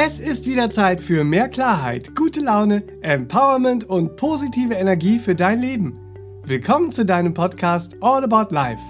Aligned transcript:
Es 0.00 0.20
ist 0.20 0.46
wieder 0.46 0.70
Zeit 0.70 1.00
für 1.00 1.24
mehr 1.24 1.48
Klarheit, 1.48 2.14
gute 2.14 2.40
Laune, 2.40 2.84
Empowerment 3.00 3.82
und 3.82 4.14
positive 4.14 4.74
Energie 4.74 5.18
für 5.18 5.34
dein 5.34 5.60
Leben. 5.60 5.98
Willkommen 6.44 6.92
zu 6.92 7.04
deinem 7.04 7.34
Podcast 7.34 7.96
All 8.00 8.22
About 8.22 8.54
Life. 8.54 8.80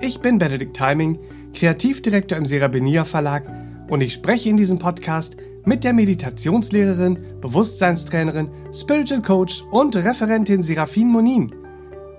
Ich 0.00 0.20
bin 0.20 0.38
Benedikt 0.38 0.74
Timing, 0.74 1.18
Kreativdirektor 1.52 2.38
im 2.38 2.46
Serabenia 2.46 3.04
Verlag 3.04 3.42
und 3.90 4.00
ich 4.00 4.14
spreche 4.14 4.48
in 4.48 4.56
diesem 4.56 4.78
Podcast 4.78 5.36
mit 5.66 5.84
der 5.84 5.92
Meditationslehrerin, 5.92 7.18
Bewusstseinstrainerin, 7.42 8.48
Spiritual 8.72 9.20
Coach 9.20 9.62
und 9.70 9.96
Referentin 9.96 10.62
Serafin 10.62 11.08
Monin. 11.08 11.52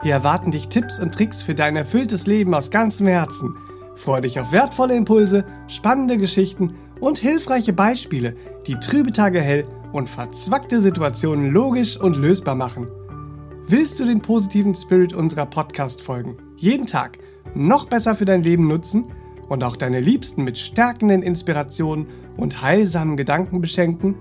Hier 0.03 0.13
erwarten 0.13 0.51
dich 0.51 0.69
Tipps 0.69 0.99
und 0.99 1.15
Tricks 1.15 1.41
für 1.41 1.55
dein 1.55 1.75
erfülltes 1.75 2.27
Leben 2.27 2.53
aus 2.53 2.69
ganzem 2.69 3.07
Herzen. 3.07 3.55
Freue 3.95 4.21
dich 4.21 4.39
auf 4.39 4.51
wertvolle 4.51 4.95
Impulse, 4.95 5.45
spannende 5.67 6.19
Geschichten 6.19 6.75
und 6.99 7.17
hilfreiche 7.17 7.73
Beispiele, 7.73 8.35
die 8.67 8.75
trübe 8.75 9.11
Tage 9.11 9.41
hell 9.41 9.65
und 9.93 10.09
verzwackte 10.09 10.81
Situationen 10.81 11.51
logisch 11.51 11.99
und 11.99 12.15
lösbar 12.15 12.55
machen. 12.55 12.87
Willst 13.67 13.99
du 13.99 14.05
den 14.05 14.21
positiven 14.21 14.73
Spirit 14.73 15.13
unserer 15.13 15.45
Podcast-Folgen 15.45 16.37
jeden 16.57 16.85
Tag 16.85 17.19
noch 17.55 17.85
besser 17.85 18.15
für 18.15 18.25
dein 18.25 18.43
Leben 18.43 18.67
nutzen 18.67 19.05
und 19.47 19.63
auch 19.63 19.75
deine 19.75 19.99
Liebsten 19.99 20.43
mit 20.43 20.57
stärkenden 20.57 21.23
Inspirationen 21.23 22.07
und 22.37 22.61
heilsamen 22.61 23.17
Gedanken 23.17 23.61
beschenken? 23.61 24.15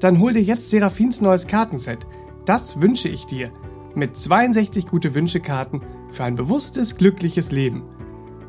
Dann 0.00 0.18
hol 0.20 0.32
dir 0.32 0.42
jetzt 0.42 0.70
Serafins 0.70 1.20
neues 1.20 1.46
Kartenset. 1.46 2.06
Das 2.44 2.80
wünsche 2.80 3.08
ich 3.08 3.26
dir. 3.26 3.50
Mit 3.94 4.16
62 4.16 4.86
gute 4.86 5.14
Wünschekarten 5.14 5.80
für 6.10 6.24
ein 6.24 6.36
bewusstes, 6.36 6.96
glückliches 6.96 7.50
Leben. 7.50 7.82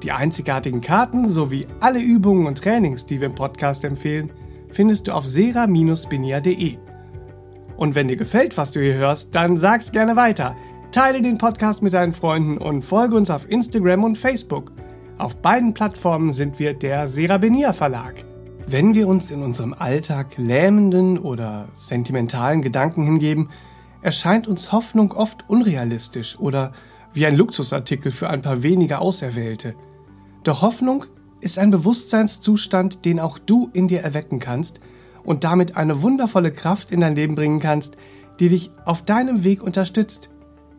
Die 0.03 0.11
einzigartigen 0.11 0.81
Karten 0.81 1.27
sowie 1.27 1.65
alle 1.79 1.99
Übungen 1.99 2.45
und 2.45 2.61
Trainings, 2.61 3.05
die 3.05 3.19
wir 3.19 3.27
im 3.27 3.35
Podcast 3.35 3.83
empfehlen, 3.83 4.31
findest 4.69 5.07
du 5.07 5.13
auf 5.13 5.25
sera-benia.de. 5.25 6.77
Und 7.77 7.95
wenn 7.95 8.07
dir 8.07 8.17
gefällt, 8.17 8.57
was 8.57 8.71
du 8.71 8.79
hier 8.79 8.95
hörst, 8.95 9.33
dann 9.35 9.57
sag's 9.57 9.91
gerne 9.91 10.15
weiter. 10.15 10.55
Teile 10.91 11.21
den 11.21 11.37
Podcast 11.37 11.81
mit 11.81 11.93
deinen 11.93 12.13
Freunden 12.13 12.57
und 12.57 12.83
folge 12.83 13.15
uns 13.15 13.29
auf 13.29 13.49
Instagram 13.49 14.03
und 14.03 14.17
Facebook. 14.17 14.71
Auf 15.17 15.37
beiden 15.37 15.73
Plattformen 15.73 16.31
sind 16.31 16.59
wir 16.59 16.73
der 16.73 17.07
Serabenia 17.07 17.73
Verlag. 17.73 18.23
Wenn 18.67 18.95
wir 18.95 19.07
uns 19.07 19.31
in 19.31 19.41
unserem 19.43 19.73
Alltag 19.73 20.37
lähmenden 20.37 21.17
oder 21.17 21.69
sentimentalen 21.73 22.61
Gedanken 22.61 23.03
hingeben, 23.03 23.49
erscheint 24.01 24.47
uns 24.47 24.71
Hoffnung 24.71 25.11
oft 25.11 25.49
unrealistisch 25.49 26.37
oder 26.37 26.71
wie 27.13 27.25
ein 27.25 27.35
Luxusartikel 27.35 28.11
für 28.11 28.29
ein 28.29 28.41
paar 28.41 28.63
wenige 28.63 28.99
Auserwählte. 28.99 29.75
Doch 30.47 30.61
Hoffnung 30.61 31.03
ist 31.41 31.59
ein 31.59 31.71
Bewusstseinszustand, 31.71 33.03
den 33.03 33.19
auch 33.19 33.37
du 33.37 33.69
in 33.73 33.89
dir 33.89 33.99
erwecken 33.99 34.39
kannst 34.39 34.79
und 35.25 35.43
damit 35.43 35.75
eine 35.75 36.01
wundervolle 36.03 36.53
Kraft 36.53 36.93
in 36.93 37.01
dein 37.01 37.15
Leben 37.15 37.35
bringen 37.35 37.59
kannst, 37.59 37.97
die 38.39 38.47
dich 38.47 38.71
auf 38.85 39.01
deinem 39.01 39.43
Weg 39.43 39.61
unterstützt. 39.61 40.29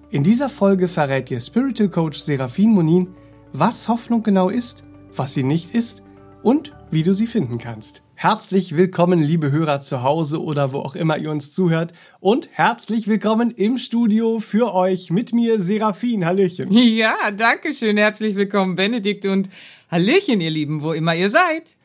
In 0.08 0.22
dieser 0.22 0.48
Folge 0.48 0.88
verrät 0.88 1.28
dir 1.28 1.38
Spiritual 1.38 1.90
Coach 1.90 2.18
Serafin 2.18 2.70
Monin, 2.70 3.08
was 3.52 3.88
Hoffnung 3.88 4.22
genau 4.22 4.48
ist, 4.48 4.84
was 5.14 5.34
sie 5.34 5.42
nicht 5.42 5.74
ist 5.74 6.02
und 6.42 6.72
wie 6.90 7.02
du 7.02 7.12
sie 7.12 7.26
finden 7.26 7.58
kannst. 7.58 8.02
Herzlich 8.14 8.76
willkommen, 8.76 9.20
liebe 9.20 9.52
Hörer 9.52 9.80
zu 9.80 10.02
Hause 10.02 10.42
oder 10.42 10.72
wo 10.72 10.80
auch 10.80 10.96
immer 10.96 11.18
ihr 11.18 11.30
uns 11.30 11.52
zuhört. 11.52 11.92
Und 12.20 12.48
herzlich 12.52 13.06
willkommen 13.06 13.50
im 13.50 13.78
Studio 13.78 14.40
für 14.40 14.74
euch 14.74 15.10
mit 15.10 15.32
mir, 15.32 15.60
Serafin. 15.60 16.24
Hallöchen. 16.24 16.72
Ja, 16.72 17.30
danke 17.30 17.72
schön. 17.72 17.96
Herzlich 17.96 18.34
willkommen, 18.36 18.74
Benedikt 18.74 19.24
und 19.24 19.48
Hallöchen, 19.90 20.40
ihr 20.40 20.50
Lieben, 20.50 20.82
wo 20.82 20.92
immer 20.92 21.14
ihr 21.14 21.30
seid. 21.30 21.76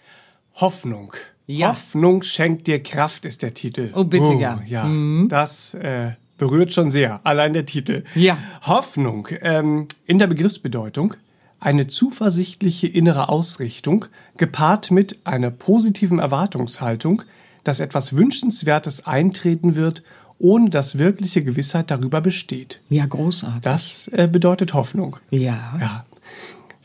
Hoffnung. 0.56 1.14
Ja. 1.46 1.70
Hoffnung 1.70 2.24
schenkt 2.24 2.68
dir 2.68 2.82
Kraft 2.82 3.26
ist 3.26 3.44
der 3.44 3.54
Titel. 3.54 3.92
Oh, 3.94 4.06
bitte, 4.06 4.30
oh, 4.36 4.40
ja. 4.40 4.62
Ja, 4.66 4.86
mhm. 4.86 5.28
das 5.30 5.74
äh, 5.74 6.12
berührt 6.38 6.74
schon 6.74 6.90
sehr. 6.90 7.20
Allein 7.24 7.54
der 7.54 7.66
Titel. 7.66 8.04
Ja. 8.16 8.38
Hoffnung. 8.64 9.28
Ähm, 9.42 9.88
in 10.06 10.20
der 10.20 10.28
Begriffsbedeutung 10.28 11.16
eine 11.64 11.88
zuversichtliche 11.88 12.88
innere 12.88 13.30
Ausrichtung, 13.30 14.06
gepaart 14.36 14.92
mit 14.92 15.20
einer 15.24 15.50
positiven 15.50 16.20
Erwartungshaltung, 16.20 17.22
dass 17.64 17.80
etwas 17.80 18.18
Wünschenswertes 18.18 19.08
eintreten 19.08 19.78
wird, 19.78 20.04
ohne 20.40 20.70
dass 20.70 20.98
wirkliche 20.98 21.42
Gewissheit 21.42 21.90
darüber 21.90 22.20
besteht. 22.20 22.82
Ja, 22.90 23.06
großartig. 23.06 23.62
Das 23.62 24.10
äh, 24.10 24.28
bedeutet 24.30 24.74
Hoffnung. 24.74 25.16
Ja. 25.30 25.78
ja. 25.80 26.06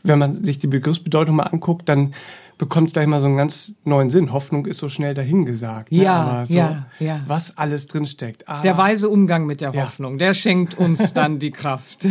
Wenn 0.03 0.17
man 0.17 0.45
sich 0.45 0.59
die 0.59 0.67
Begriffsbedeutung 0.67 1.35
mal 1.35 1.43
anguckt, 1.43 1.89
dann 1.89 2.13
bekommt 2.57 2.87
es 2.87 2.93
gleich 2.93 3.07
mal 3.07 3.19
so 3.19 3.27
einen 3.27 3.35
ganz 3.35 3.73
neuen 3.83 4.09
Sinn. 4.09 4.31
Hoffnung 4.31 4.65
ist 4.65 4.77
so 4.77 4.87
schnell 4.87 5.13
dahingesagt. 5.13 5.91
Ne? 5.91 6.03
Ja, 6.03 6.45
so, 6.47 6.53
ja, 6.53 6.85
ja. 6.99 7.21
Was 7.27 7.57
alles 7.57 7.87
drinsteckt. 7.87 8.47
Aber, 8.47 8.61
der 8.61 8.77
weise 8.77 9.09
Umgang 9.09 9.45
mit 9.45 9.59
der 9.59 9.73
Hoffnung, 9.73 10.13
ja. 10.13 10.27
der 10.27 10.33
schenkt 10.35 10.77
uns 10.77 11.13
dann 11.13 11.39
die 11.39 11.51
Kraft. 11.51 12.07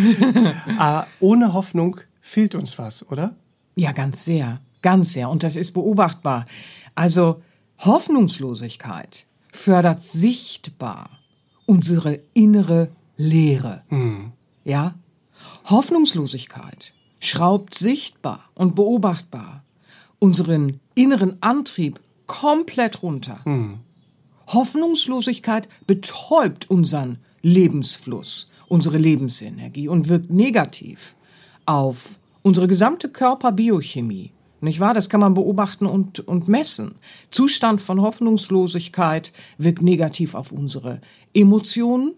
Aber 0.78 1.06
ohne 1.20 1.54
Hoffnung 1.54 2.00
fehlt 2.28 2.54
uns 2.54 2.78
was, 2.78 3.10
oder? 3.10 3.34
Ja, 3.74 3.92
ganz 3.92 4.24
sehr, 4.24 4.60
ganz 4.82 5.12
sehr. 5.12 5.30
Und 5.30 5.42
das 5.42 5.56
ist 5.56 5.72
beobachtbar. 5.72 6.46
Also 6.94 7.42
Hoffnungslosigkeit 7.78 9.26
fördert 9.52 10.02
sichtbar 10.02 11.10
unsere 11.66 12.20
innere 12.34 12.90
Leere. 13.16 13.82
Hm. 13.88 14.32
Ja? 14.64 14.94
Hoffnungslosigkeit 15.66 16.92
schraubt 17.20 17.74
sichtbar 17.74 18.44
und 18.54 18.74
beobachtbar 18.74 19.64
unseren 20.18 20.80
inneren 20.94 21.42
Antrieb 21.42 22.00
komplett 22.26 23.02
runter. 23.02 23.40
Hm. 23.44 23.78
Hoffnungslosigkeit 24.48 25.68
betäubt 25.86 26.70
unseren 26.70 27.18
Lebensfluss, 27.42 28.50
unsere 28.66 28.98
Lebensenergie 28.98 29.88
und 29.88 30.08
wirkt 30.08 30.30
negativ 30.30 31.14
auf 31.68 32.18
unsere 32.42 32.66
gesamte 32.66 33.10
Körperbiochemie. 33.10 34.32
Nicht 34.60 34.80
wahr? 34.80 34.94
Das 34.94 35.08
kann 35.08 35.20
man 35.20 35.34
beobachten 35.34 35.86
und, 35.86 36.20
und 36.20 36.48
messen. 36.48 36.96
Zustand 37.30 37.80
von 37.80 38.00
Hoffnungslosigkeit 38.00 39.32
wirkt 39.58 39.82
negativ 39.82 40.34
auf 40.34 40.50
unsere 40.50 41.00
Emotionen 41.34 42.14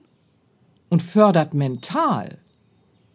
und 0.89 1.03
fördert 1.03 1.53
mental 1.53 2.39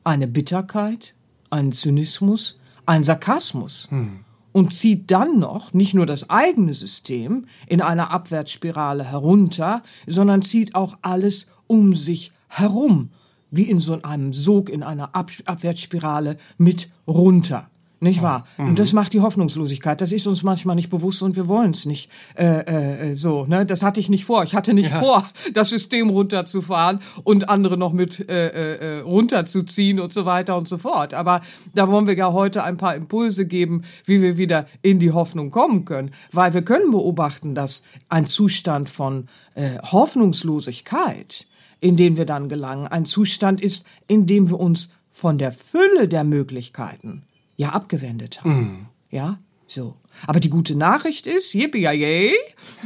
eine 0.03 0.27
Bitterkeit, 0.27 1.15
einen 1.49 1.71
Zynismus, 1.71 2.59
einen 2.85 3.03
Sarkasmus. 3.03 3.87
Hm. 3.89 4.19
Und 4.51 4.73
zieht 4.73 5.11
dann 5.11 5.39
noch 5.39 5.73
nicht 5.73 5.93
nur 5.93 6.05
das 6.05 6.29
eigene 6.29 6.73
System 6.73 7.47
in 7.67 7.81
einer 7.81 8.11
Abwärtsspirale 8.11 9.03
herunter, 9.03 9.83
sondern 10.07 10.43
zieht 10.43 10.75
auch 10.75 10.97
alles 11.01 11.47
um 11.67 11.93
sich 11.95 12.31
herum 12.47 13.09
wie 13.51 13.63
in 13.63 13.79
so 13.79 14.01
einem 14.01 14.33
Sog 14.33 14.69
in 14.69 14.83
einer 14.83 15.15
Ab 15.15 15.31
Abwärtsspirale 15.45 16.37
mit 16.57 16.89
runter. 17.07 17.69
Nicht 18.01 18.21
wahr? 18.21 18.45
Mhm. 18.57 18.69
Und 18.69 18.79
das 18.79 18.93
macht 18.93 19.13
die 19.13 19.21
Hoffnungslosigkeit. 19.21 19.99
Das 20.01 20.11
ist 20.11 20.27
uns 20.27 20.43
manchmal 20.43 20.75
nicht 20.75 20.89
bewusst 20.89 21.23
und 21.23 21.35
wir 21.35 21.47
wollen 21.47 21.71
es 21.71 21.85
nicht 21.85 22.11
äh, 22.37 23.09
äh, 23.09 23.15
so. 23.15 23.45
Ne? 23.45 23.65
Das 23.65 23.83
hatte 23.83 23.99
ich 23.99 24.09
nicht 24.09 24.25
vor. 24.25 24.43
Ich 24.43 24.53
hatte 24.53 24.73
nicht 24.73 24.91
ja. 24.91 24.99
vor, 24.99 25.27
das 25.53 25.69
System 25.69 26.09
runterzufahren 26.09 26.99
und 27.23 27.49
andere 27.49 27.77
noch 27.77 27.93
mit 27.93 28.29
äh, 28.29 28.47
äh, 28.49 28.97
äh, 28.97 28.99
runterzuziehen 28.99 29.99
und 29.99 30.13
so 30.13 30.25
weiter 30.25 30.57
und 30.57 30.67
so 30.67 30.77
fort. 30.77 31.13
Aber 31.13 31.41
da 31.73 31.87
wollen 31.89 32.05
wir 32.05 32.15
ja 32.15 32.33
heute 32.33 32.63
ein 32.63 32.77
paar 32.77 32.95
Impulse 32.95 33.47
geben, 33.47 33.83
wie 34.03 34.21
wir 34.21 34.37
wieder 34.37 34.67
in 34.81 34.99
die 34.99 35.11
Hoffnung 35.11 35.49
kommen 35.49 35.85
können. 35.85 36.11
Weil 36.31 36.53
wir 36.53 36.63
können 36.63 36.91
beobachten, 36.91 37.55
dass 37.55 37.81
ein 38.09 38.27
Zustand 38.27 38.89
von 38.89 39.29
äh, 39.55 39.79
Hoffnungslosigkeit 39.81 41.47
in 41.85 41.97
den 41.97 42.17
wir 42.17 42.25
dann 42.25 42.49
gelangen, 42.49 42.87
ein 42.87 43.05
Zustand 43.05 43.61
ist, 43.61 43.85
in 44.07 44.25
dem 44.25 44.49
wir 44.49 44.59
uns 44.59 44.89
von 45.11 45.37
der 45.37 45.51
Fülle 45.51 46.07
der 46.07 46.23
Möglichkeiten 46.23 47.21
ja 47.57 47.69
abgewendet 47.69 48.43
haben. 48.43 48.59
Mhm. 48.59 48.85
Ja, 49.11 49.37
so. 49.67 49.95
Aber 50.27 50.39
die 50.39 50.49
gute 50.49 50.75
Nachricht 50.75 51.27
ist, 51.27 51.53
yippie 51.53 51.87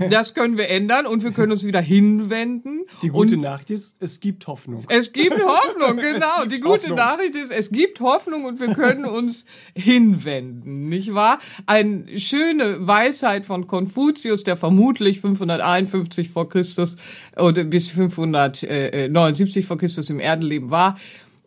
das 0.10 0.34
können 0.34 0.58
wir 0.58 0.70
ändern 0.70 1.06
und 1.06 1.24
wir 1.24 1.32
können 1.32 1.52
uns 1.52 1.64
wieder 1.64 1.82
hinwenden. 1.82 2.82
Die 3.02 3.10
gute 3.10 3.38
Nachricht 3.38 3.70
ist, 3.70 3.98
es 4.00 4.20
gibt 4.20 4.48
Hoffnung. 4.48 4.86
Es 4.90 5.14
gibt 5.14 5.40
Hoffnung, 5.40 5.98
genau. 5.98 6.42
Gibt 6.42 6.52
die 6.52 6.60
gute 6.60 6.74
Hoffnung. 6.74 6.98
Nachricht 6.98 7.36
ist, 7.36 7.52
es 7.52 7.72
gibt 7.72 8.00
Hoffnung 8.00 8.46
und 8.46 8.60
wir 8.60 8.74
können 8.74 9.06
uns 9.06 9.46
hinwenden, 9.76 10.90
nicht 10.90 11.14
wahr? 11.14 11.40
Eine 11.66 12.06
schöne 12.18 12.88
Weisheit 12.88 13.46
von 13.46 13.68
Konfuzius, 13.68 14.44
der 14.44 14.56
vermutlich 14.56 15.22
551 15.22 16.30
vor 16.30 16.50
Christus 16.50 16.98
oder 17.38 17.64
bis 17.64 17.90
579 17.90 19.66
vor 19.66 19.78
Christus 19.78 20.10
im 20.10 20.20
Erdenleben 20.20 20.72
war. 20.72 20.98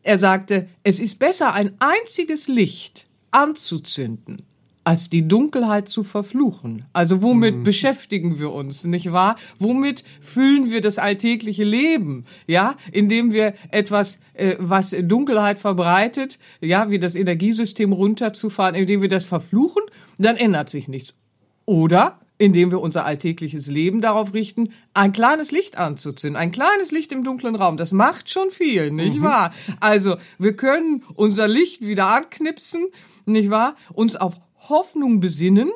Er 0.03 0.19
sagte, 0.19 0.69
es 0.83 0.99
ist 1.01 1.19
besser, 1.19 1.53
ein 1.53 1.75
einziges 1.79 2.49
Licht 2.49 3.07
anzuzünden, 3.31 4.43
als 4.85 5.11
die 5.11 5.27
Dunkelheit 5.29 5.89
zu 5.89 6.03
verfluchen. 6.03 6.85
Also 6.93 7.23
womit 7.23 7.57
mhm. 7.57 7.63
beschäftigen 7.63 8.39
wir 8.39 8.53
uns, 8.53 8.85
nicht 8.85 9.13
wahr? 9.13 9.37
Womit 9.59 10.05
füllen 10.21 10.71
wir 10.71 10.81
das 10.81 10.99
alltägliche 10.99 11.65
Leben? 11.65 12.25
Ja, 12.47 12.77
indem 12.91 13.33
wir 13.33 13.55
etwas, 13.71 14.19
äh, 14.35 14.57
was 14.59 14.95
Dunkelheit 15.01 15.59
verbreitet, 15.59 16.39
ja, 16.61 16.91
wie 16.91 16.99
das 16.99 17.15
Energiesystem 17.15 17.93
runterzufahren, 17.93 18.75
indem 18.75 19.03
wir 19.03 19.09
das 19.09 19.25
verfluchen, 19.25 19.83
dann 20.19 20.37
ändert 20.37 20.69
sich 20.69 20.89
nichts. 20.89 21.19
Oder 21.65 22.19
indem 22.39 22.73
wir 22.73 22.81
unser 22.81 23.05
alltägliches 23.05 23.69
Leben 23.69 24.01
darauf 24.01 24.35
richten, 24.35 24.73
ein 24.95 25.13
kleines 25.13 25.53
Licht 25.53 25.79
anzuzünden, 25.79 26.37
ein 26.37 26.51
kleines 26.51 26.91
Licht 26.91 27.13
im 27.13 27.23
dunklen 27.23 27.55
Raum. 27.55 27.77
Das 27.77 27.93
macht 27.93 28.31
schon 28.31 28.51
viel, 28.51 28.91
nicht 28.91 29.19
mhm. 29.19 29.23
wahr? 29.23 29.53
Also, 29.79 30.17
wir 30.39 30.57
können 30.57 31.05
unser 31.15 31.47
Licht 31.47 31.87
wieder 31.87 32.09
anknipsen, 32.09 32.89
nicht 33.27 33.51
wahr? 33.51 33.77
Uns 33.93 34.17
auf 34.17 34.41
Hoffnung 34.69 35.21
besinnen, 35.21 35.71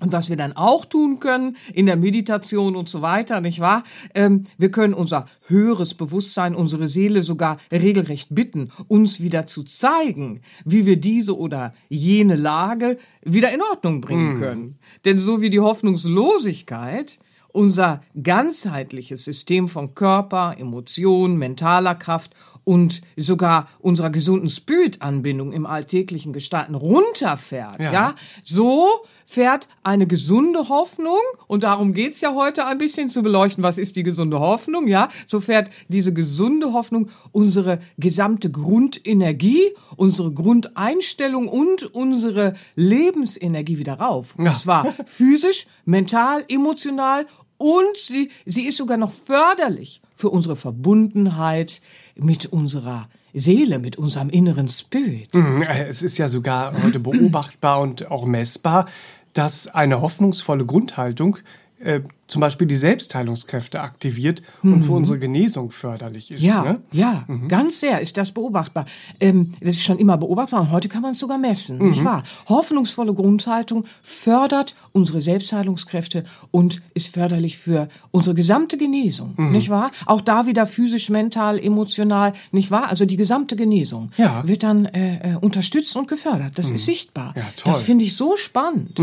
und 0.00 0.12
was 0.12 0.28
wir 0.28 0.36
dann 0.36 0.52
auch 0.52 0.84
tun 0.84 1.18
können 1.18 1.56
in 1.72 1.86
der 1.86 1.96
Meditation 1.96 2.76
und 2.76 2.88
so 2.88 3.02
weiter, 3.02 3.40
nicht 3.40 3.58
wahr? 3.58 3.82
Ähm, 4.14 4.44
wir 4.56 4.70
können 4.70 4.94
unser 4.94 5.26
höheres 5.46 5.94
Bewusstsein, 5.94 6.54
unsere 6.54 6.86
Seele 6.86 7.22
sogar 7.22 7.58
regelrecht 7.72 8.28
bitten, 8.30 8.70
uns 8.86 9.20
wieder 9.20 9.46
zu 9.46 9.64
zeigen, 9.64 10.42
wie 10.64 10.86
wir 10.86 11.00
diese 11.00 11.36
oder 11.36 11.74
jene 11.88 12.36
Lage 12.36 12.98
wieder 13.24 13.52
in 13.52 13.60
Ordnung 13.60 14.00
bringen 14.00 14.34
mm. 14.34 14.40
können. 14.40 14.78
Denn 15.04 15.18
so 15.18 15.40
wie 15.40 15.50
die 15.50 15.60
Hoffnungslosigkeit 15.60 17.18
unser 17.48 18.02
ganzheitliches 18.22 19.24
System 19.24 19.66
von 19.68 19.94
Körper, 19.94 20.54
Emotion, 20.58 21.38
mentaler 21.38 21.96
Kraft 21.96 22.34
und 22.68 23.00
sogar 23.16 23.66
unserer 23.80 24.10
gesunden 24.10 24.50
Spiritanbindung 24.50 25.52
im 25.52 25.64
alltäglichen 25.64 26.34
Gestalten 26.34 26.74
runterfährt, 26.74 27.80
ja, 27.80 27.92
ja? 27.92 28.14
So 28.44 28.86
fährt 29.24 29.68
eine 29.82 30.06
gesunde 30.06 30.68
Hoffnung, 30.68 31.22
und 31.46 31.62
darum 31.62 31.94
geht's 31.94 32.20
ja 32.20 32.34
heute 32.34 32.66
ein 32.66 32.76
bisschen 32.76 33.08
zu 33.08 33.22
beleuchten, 33.22 33.64
was 33.64 33.78
ist 33.78 33.96
die 33.96 34.02
gesunde 34.02 34.38
Hoffnung, 34.38 34.86
ja, 34.86 35.08
so 35.26 35.40
fährt 35.40 35.70
diese 35.88 36.12
gesunde 36.12 36.74
Hoffnung 36.74 37.08
unsere 37.32 37.78
gesamte 37.96 38.50
Grundenergie, 38.50 39.72
unsere 39.96 40.30
Grundeinstellung 40.30 41.48
und 41.48 41.84
unsere 41.94 42.52
Lebensenergie 42.74 43.78
wieder 43.78 43.94
rauf. 43.94 44.36
Und 44.36 44.54
zwar 44.58 44.92
physisch, 45.06 45.66
mental, 45.86 46.44
emotional 46.48 47.24
und 47.56 47.96
sie, 47.96 48.30
sie 48.44 48.66
ist 48.66 48.76
sogar 48.76 48.98
noch 48.98 49.10
förderlich 49.10 50.02
für 50.18 50.30
unsere 50.30 50.56
Verbundenheit 50.56 51.80
mit 52.16 52.46
unserer 52.46 53.08
Seele, 53.32 53.78
mit 53.78 53.96
unserem 53.96 54.30
inneren 54.30 54.66
Spirit. 54.66 55.32
Mhm, 55.32 55.62
es 55.62 56.02
ist 56.02 56.18
ja 56.18 56.28
sogar 56.28 56.82
heute 56.82 56.98
beobachtbar 56.98 57.80
und 57.80 58.10
auch 58.10 58.26
messbar, 58.26 58.86
dass 59.32 59.68
eine 59.68 60.00
hoffnungsvolle 60.00 60.66
Grundhaltung 60.66 61.38
äh, 61.78 62.00
zum 62.28 62.40
Beispiel 62.40 62.66
die 62.66 62.76
Selbstheilungskräfte 62.76 63.80
aktiviert 63.80 64.42
mhm. 64.62 64.74
und 64.74 64.82
für 64.82 64.92
mhm. 64.92 64.98
unsere 64.98 65.18
Genesung 65.18 65.70
förderlich 65.70 66.30
ist. 66.30 66.42
Ja, 66.42 66.62
ne? 66.62 66.82
ja, 66.92 67.24
mhm. 67.26 67.48
ganz 67.48 67.80
sehr 67.80 68.00
ist 68.00 68.18
das 68.18 68.32
beobachtbar. 68.32 68.84
Ähm, 69.18 69.52
das 69.60 69.76
ist 69.76 69.82
schon 69.82 69.98
immer 69.98 70.18
beobachtbar 70.18 70.60
und 70.60 70.70
heute 70.70 70.88
kann 70.88 71.02
man 71.02 71.12
es 71.12 71.18
sogar 71.18 71.38
messen, 71.38 71.78
mhm. 71.78 71.90
nicht 71.90 72.04
wahr? 72.04 72.22
Hoffnungsvolle 72.48 73.14
Grundhaltung 73.14 73.86
fördert 74.02 74.74
unsere 74.92 75.22
Selbstheilungskräfte 75.22 76.24
und 76.50 76.82
ist 76.92 77.14
förderlich 77.14 77.56
für 77.56 77.88
unsere 78.10 78.34
gesamte 78.34 78.76
Genesung, 78.76 79.32
mhm. 79.36 79.52
nicht 79.52 79.70
wahr? 79.70 79.90
Auch 80.04 80.20
da 80.20 80.46
wieder 80.46 80.66
physisch, 80.66 81.08
mental, 81.08 81.58
emotional, 81.58 82.34
nicht 82.52 82.70
wahr? 82.70 82.88
Also 82.88 83.06
die 83.06 83.16
gesamte 83.16 83.56
Genesung 83.56 84.10
ja. 84.18 84.46
wird 84.46 84.62
dann 84.62 84.84
äh, 84.84 85.32
äh 85.32 85.36
unterstützt 85.36 85.96
und 85.96 86.08
gefördert. 86.08 86.58
Das 86.58 86.66
ist 86.66 86.72
mhm. 86.72 86.76
sichtbar. 86.92 87.32
Ja, 87.36 87.42
toll. 87.56 87.72
Das 87.72 87.78
finde 87.78 88.04
ich 88.04 88.16
so 88.16 88.36
spannend. 88.36 89.00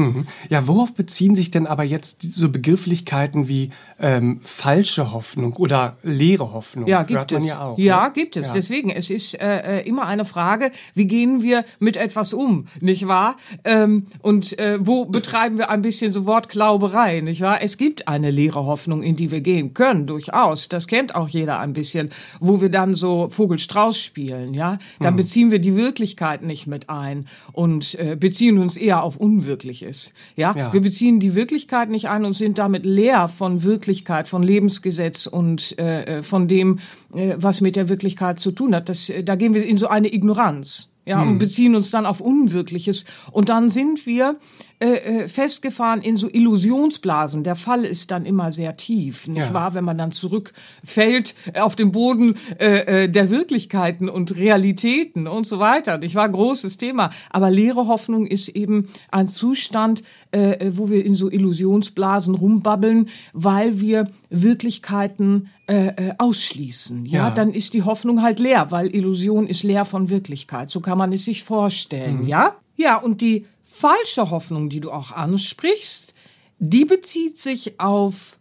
Ja, 0.50 0.68
worauf 0.68 0.94
beziehen 0.94 1.34
sich 1.34 1.50
denn 1.50 1.66
aber 1.66 1.84
jetzt 1.84 2.22
diese 2.22 2.50
Begrifflichkeiten 2.50 3.15
Begrifflichkeiten 3.16 3.48
wie 3.48 3.72
ähm, 3.98 4.42
falsche 4.44 5.14
Hoffnung 5.14 5.54
oder 5.54 5.98
leere 6.04 6.52
Hoffnung. 6.52 6.88
Ja, 6.88 7.04
gibt 7.04 7.32
es. 7.32 7.48
Ja, 7.48 7.66
auch, 7.66 7.78
ja 7.78 8.06
ne? 8.06 8.12
gibt 8.14 8.36
es. 8.36 8.48
Ja. 8.48 8.54
Deswegen, 8.54 8.90
es 8.90 9.10
ist 9.10 9.40
äh, 9.40 9.80
äh, 9.80 9.88
immer 9.88 10.06
eine 10.06 10.26
Frage, 10.26 10.72
wie 10.94 11.06
gehen 11.06 11.42
wir 11.42 11.64
mit 11.80 11.96
etwas 11.96 12.34
um, 12.34 12.68
nicht 12.82 13.08
wahr? 13.08 13.38
Ähm, 13.64 14.08
und 14.22 14.60
äh, 14.60 14.78
wo 14.82 15.06
betreiben 15.06 15.58
wir 15.58 15.70
ein 15.70 15.82
bisschen 15.82 16.12
so 16.12 16.26
Wortglauberei, 16.26 17.22
nicht 17.22 17.40
wahr? 17.40 17.62
Es 17.62 17.78
gibt 17.78 18.10
eine 18.10 18.32
leere 18.32 18.66
Hoffnung, 18.66 19.02
in 19.02 19.16
die 19.16 19.32
wir 19.32 19.40
gehen 19.40 19.74
können, 19.74 20.08
durchaus. 20.08 20.68
Das 20.68 20.88
kennt 20.88 21.16
auch 21.16 21.30
jeder 21.30 21.60
ein 21.60 21.72
bisschen, 21.72 22.12
wo 22.42 22.60
wir 22.60 22.70
dann 22.70 22.96
so 22.96 23.30
Vogelstrauß 23.30 23.98
spielen, 23.98 24.54
ja? 24.54 24.78
Dann 25.00 25.14
mhm. 25.14 25.18
beziehen 25.18 25.52
wir 25.52 25.60
die 25.60 25.76
Wirklichkeit 25.76 26.42
nicht 26.42 26.68
mit 26.68 26.90
ein 26.90 27.28
und 27.54 27.96
äh, 27.96 28.18
beziehen 28.20 28.58
uns 28.58 28.76
eher 28.76 29.04
auf 29.04 29.16
Unwirkliches, 29.16 30.14
ja? 30.36 30.54
ja? 30.56 30.74
Wir 30.74 30.82
beziehen 30.82 31.22
die 31.22 31.34
Wirklichkeit 31.34 31.90
nicht 31.90 32.10
ein 32.10 32.26
und 32.26 32.34
sind 32.34 32.58
damit 32.58 32.86
leer 32.86 33.05
von 33.28 33.64
Wirklichkeit 33.64 34.28
von 34.28 34.44
Lebensgesetz 34.44 35.28
und 35.28 35.78
äh, 35.80 36.20
äh, 36.20 36.24
von 36.24 36.48
dem, 36.48 36.80
äh, 37.14 37.36
was 37.38 37.62
mit 37.62 37.76
der 37.76 37.90
Wirklichkeit 37.90 38.40
zu 38.40 38.52
tun 38.52 38.76
hat. 38.76 38.90
Das, 38.90 39.10
äh, 39.10 39.24
da 39.24 39.36
gehen 39.36 39.54
wir 39.54 39.66
in 39.66 39.78
so 39.78 39.88
eine 39.88 40.14
Ignoranz 40.14 40.92
ja, 41.06 41.22
hm. 41.22 41.32
und 41.32 41.38
beziehen 41.38 41.76
uns 41.76 41.92
dann 41.92 42.06
auf 42.06 42.22
Unwirkliches. 42.22 43.06
Und 43.32 43.50
dann 43.50 43.70
sind 43.70 44.06
wir 44.06 44.38
äh, 44.80 45.24
äh, 45.24 45.28
festgefahren 45.30 46.02
in 46.02 46.18
so 46.18 46.30
Illusionsblasen. 46.30 47.46
Der 47.46 47.56
Fall 47.56 47.86
ist 47.86 48.12
dann 48.12 48.26
immer 48.26 48.52
sehr 48.52 48.76
tief, 48.76 49.28
nicht 49.28 49.48
ja. 49.48 49.54
wahr? 49.54 49.74
Wenn 49.74 49.86
man 49.86 49.98
dann 49.98 50.12
zurückfällt 50.12 51.34
auf 51.58 51.78
den 51.78 51.94
Boden 51.94 52.36
äh, 52.60 53.04
äh, 53.04 53.10
der 53.10 53.30
Wirklichkeiten 53.30 54.10
und 54.10 54.36
Realitäten 54.36 55.28
und 55.28 55.48
so 55.48 55.60
weiter. 55.60 55.98
Nicht 55.98 56.16
wahr? 56.16 56.28
Großes 56.28 56.78
Thema. 56.78 57.12
Aber 57.30 57.50
leere 57.50 57.88
Hoffnung 57.88 58.26
ist 58.26 58.50
eben 58.50 58.90
ein 59.12 59.30
Zustand, 59.30 60.04
äh, 60.32 60.72
wo 60.72 60.90
wir 60.90 61.06
in 61.06 61.16
so 61.16 61.32
Illusionsblasen 61.32 62.36
rumbabbeln, 62.36 63.10
weil 63.32 63.80
wir 63.80 64.10
Wirklichkeiten 64.30 65.50
äh, 65.68 65.88
äh, 65.88 66.14
ausschließen. 66.18 67.06
Ja? 67.06 67.30
ja, 67.30 67.32
dann 67.32 67.54
ist 67.54 67.74
die 67.74 67.84
Hoffnung 67.84 68.22
halt 68.22 68.40
leer, 68.40 68.72
weil 68.72 68.94
Illusion 68.94 69.48
ist 69.48 69.64
leer 69.64 69.86
von 69.86 70.10
Wirklichkeit. 70.10 70.70
So 70.70 70.82
kann 70.82 70.98
man 70.98 71.14
es 71.14 71.26
sich 71.26 71.44
vorstellen. 71.44 72.24
Mhm. 72.24 72.28
Ja, 72.28 72.56
ja. 72.76 72.98
Und 72.98 73.22
die 73.22 73.46
falsche 73.66 74.30
Hoffnung, 74.30 74.70
die 74.70 74.80
du 74.80 74.92
auch 74.92 75.12
ansprichst, 75.12 76.14
die 76.60 76.86
bezieht 76.86 77.40
sich 77.40 77.80
auf, 77.80 78.38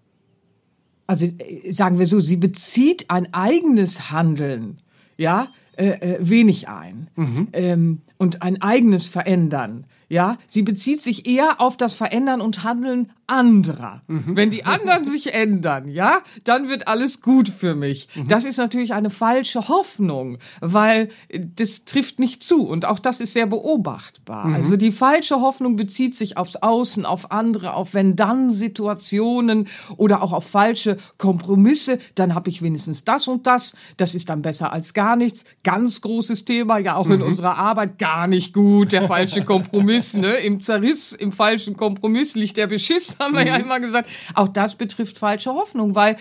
also 1.06 1.26
äh, 1.26 1.72
sagen 1.72 1.98
wir 1.98 2.06
so, 2.06 2.20
sie 2.20 2.36
bezieht 2.36 3.10
ein 3.10 3.32
eigenes 3.32 4.10
Handeln, 4.10 4.76
ja, 5.16 5.48
äh, 5.76 5.86
äh, 5.86 6.18
wenig 6.20 6.68
ein 6.68 7.08
mhm. 7.16 7.48
ähm, 7.52 8.02
und 8.18 8.42
ein 8.42 8.60
eigenes 8.62 9.08
Verändern. 9.08 9.86
Ja, 10.14 10.38
sie 10.46 10.62
bezieht 10.62 11.02
sich 11.02 11.26
eher 11.26 11.60
auf 11.60 11.76
das 11.76 11.94
Verändern 11.94 12.40
und 12.40 12.62
Handeln 12.62 13.10
anderer. 13.26 14.02
Mhm. 14.06 14.36
Wenn 14.36 14.50
die 14.50 14.64
anderen 14.64 15.04
sich 15.14 15.32
ändern, 15.34 15.88
ja, 15.88 16.20
dann 16.44 16.68
wird 16.68 16.88
alles 16.88 17.20
gut 17.20 17.48
für 17.48 17.74
mich. 17.74 18.08
Mhm. 18.14 18.28
Das 18.28 18.44
ist 18.44 18.58
natürlich 18.58 18.92
eine 18.92 19.10
falsche 19.10 19.68
Hoffnung, 19.68 20.38
weil 20.60 21.08
das 21.56 21.84
trifft 21.84 22.18
nicht 22.18 22.42
zu 22.42 22.66
und 22.66 22.84
auch 22.84 22.98
das 22.98 23.20
ist 23.20 23.32
sehr 23.32 23.46
beobachtbar. 23.46 24.46
Mhm. 24.46 24.54
Also 24.54 24.76
die 24.76 24.92
falsche 24.92 25.40
Hoffnung 25.40 25.76
bezieht 25.76 26.14
sich 26.14 26.36
aufs 26.36 26.56
Außen, 26.56 27.06
auf 27.06 27.32
andere, 27.32 27.74
auf 27.74 27.94
wenn 27.94 28.14
dann 28.14 28.50
Situationen 28.50 29.68
oder 29.96 30.22
auch 30.22 30.32
auf 30.32 30.48
falsche 30.48 30.98
Kompromisse, 31.18 31.98
dann 32.14 32.34
habe 32.34 32.50
ich 32.50 32.62
wenigstens 32.62 33.04
das 33.04 33.26
und 33.26 33.46
das, 33.46 33.74
das 33.96 34.14
ist 34.14 34.28
dann 34.28 34.42
besser 34.42 34.72
als 34.72 34.94
gar 34.94 35.16
nichts. 35.16 35.44
Ganz 35.62 36.00
großes 36.02 36.44
Thema, 36.44 36.78
ja 36.78 36.96
auch 36.96 37.08
in 37.08 37.20
mhm. 37.20 37.26
unserer 37.26 37.56
Arbeit 37.56 37.98
gar 37.98 38.26
nicht 38.26 38.52
gut, 38.52 38.92
der 38.92 39.04
falsche 39.04 39.42
Kompromiss, 39.44 40.03
ne? 40.12 40.34
Im 40.34 40.60
Zerriss, 40.60 41.12
im 41.12 41.32
falschen 41.32 41.76
Kompromiss 41.76 42.34
liegt 42.34 42.58
der 42.58 42.66
Beschiss 42.66 43.16
haben 43.18 43.34
wir 43.34 43.40
mhm. 43.40 43.46
ja 43.46 43.56
immer 43.56 43.80
gesagt. 43.80 44.10
Auch 44.34 44.48
das 44.48 44.74
betrifft 44.74 45.16
falsche 45.16 45.54
Hoffnung, 45.54 45.94
weil 45.94 46.18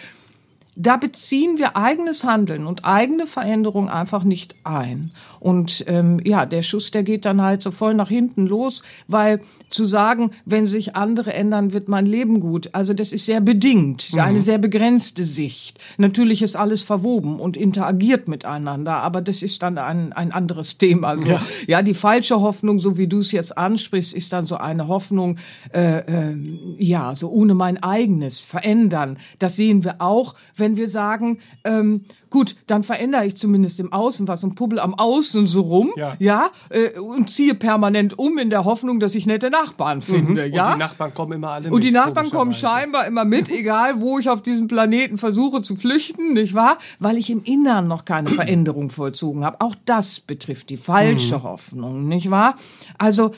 da 0.75 0.97
beziehen 0.97 1.59
wir 1.59 1.77
eigenes 1.77 2.23
Handeln 2.23 2.65
und 2.65 2.85
eigene 2.85 3.27
Veränderung 3.27 3.89
einfach 3.89 4.23
nicht 4.23 4.55
ein. 4.63 5.11
Und 5.39 5.83
ähm, 5.87 6.19
ja, 6.23 6.45
der 6.45 6.61
Schuss, 6.61 6.91
der 6.91 7.03
geht 7.03 7.25
dann 7.25 7.41
halt 7.41 7.61
so 7.61 7.71
voll 7.71 7.93
nach 7.93 8.09
hinten 8.09 8.47
los, 8.47 8.81
weil 9.07 9.41
zu 9.69 9.85
sagen, 9.85 10.31
wenn 10.45 10.65
sich 10.65 10.95
andere 10.95 11.33
ändern, 11.33 11.73
wird 11.73 11.89
mein 11.89 12.05
Leben 12.05 12.39
gut, 12.39 12.69
also 12.73 12.93
das 12.93 13.11
ist 13.11 13.25
sehr 13.25 13.41
bedingt, 13.41 14.13
mhm. 14.13 14.19
eine 14.19 14.41
sehr 14.41 14.57
begrenzte 14.57 15.23
Sicht. 15.23 15.79
Natürlich 15.97 16.41
ist 16.41 16.55
alles 16.55 16.81
verwoben 16.81 17.39
und 17.39 17.57
interagiert 17.57 18.27
miteinander, 18.27 18.95
aber 18.95 19.21
das 19.21 19.43
ist 19.43 19.61
dann 19.63 19.77
ein, 19.77 20.13
ein 20.13 20.31
anderes 20.31 20.77
Thema. 20.77 21.17
So. 21.17 21.27
Ja. 21.27 21.41
ja, 21.67 21.81
die 21.81 21.93
falsche 21.93 22.39
Hoffnung, 22.39 22.79
so 22.79 22.97
wie 22.97 23.07
du 23.07 23.19
es 23.19 23.31
jetzt 23.31 23.57
ansprichst, 23.57 24.13
ist 24.13 24.31
dann 24.31 24.45
so 24.45 24.57
eine 24.57 24.87
Hoffnung, 24.87 25.37
äh, 25.73 25.97
äh, 25.99 26.35
ja, 26.77 27.15
so 27.15 27.29
ohne 27.29 27.53
mein 27.53 27.81
eigenes 27.83 28.43
verändern. 28.43 29.17
Das 29.39 29.55
sehen 29.55 29.83
wir 29.83 29.95
auch, 29.99 30.35
wenn 30.55 30.62
wir 30.77 30.89
sagen, 30.89 31.39
ähm, 31.63 32.05
gut, 32.29 32.55
dann 32.67 32.83
verändere 32.83 33.25
ich 33.25 33.37
zumindest 33.37 33.79
im 33.79 33.93
Außen 33.93 34.27
was 34.27 34.43
und 34.43 34.55
pubbel 34.55 34.79
am 34.79 34.95
Außen 34.95 35.45
so 35.45 35.61
rum, 35.61 35.91
ja, 35.95 36.13
ja 36.19 36.51
äh, 36.69 36.97
und 36.99 37.29
ziehe 37.29 37.53
permanent 37.53 38.17
um 38.17 38.37
in 38.37 38.49
der 38.49 38.65
Hoffnung, 38.65 38.99
dass 38.99 39.13
ich 39.15 39.25
nette 39.27 39.49
Nachbarn 39.49 39.97
mhm. 39.97 40.01
finde, 40.01 40.47
mhm. 40.47 40.53
ja. 40.53 40.67
Und 40.67 40.73
die 40.73 40.79
Nachbarn 40.79 41.13
kommen 41.13 41.33
immer 41.33 41.49
alle 41.49 41.65
mit. 41.65 41.73
Und 41.73 41.83
die 41.83 41.91
Nachbarn 41.91 42.29
kommen 42.29 42.53
scheinbar 42.53 43.05
immer 43.05 43.25
mit, 43.25 43.49
egal 43.49 44.01
wo 44.01 44.17
ich 44.17 44.29
auf 44.29 44.41
diesem 44.41 44.67
Planeten 44.67 45.17
versuche 45.17 45.61
zu 45.61 45.75
flüchten, 45.75 46.33
nicht 46.33 46.53
wahr? 46.53 46.77
Weil 46.99 47.17
ich 47.17 47.29
im 47.29 47.43
Innern 47.43 47.87
noch 47.87 48.05
keine 48.05 48.29
Veränderung 48.29 48.89
vollzogen 48.89 49.45
habe. 49.45 49.61
Auch 49.61 49.75
das 49.85 50.19
betrifft 50.19 50.69
die 50.69 50.77
falsche 50.77 51.37
mhm. 51.37 51.43
Hoffnung, 51.43 52.07
nicht 52.07 52.31
wahr? 52.31 52.55
Also 52.97 53.33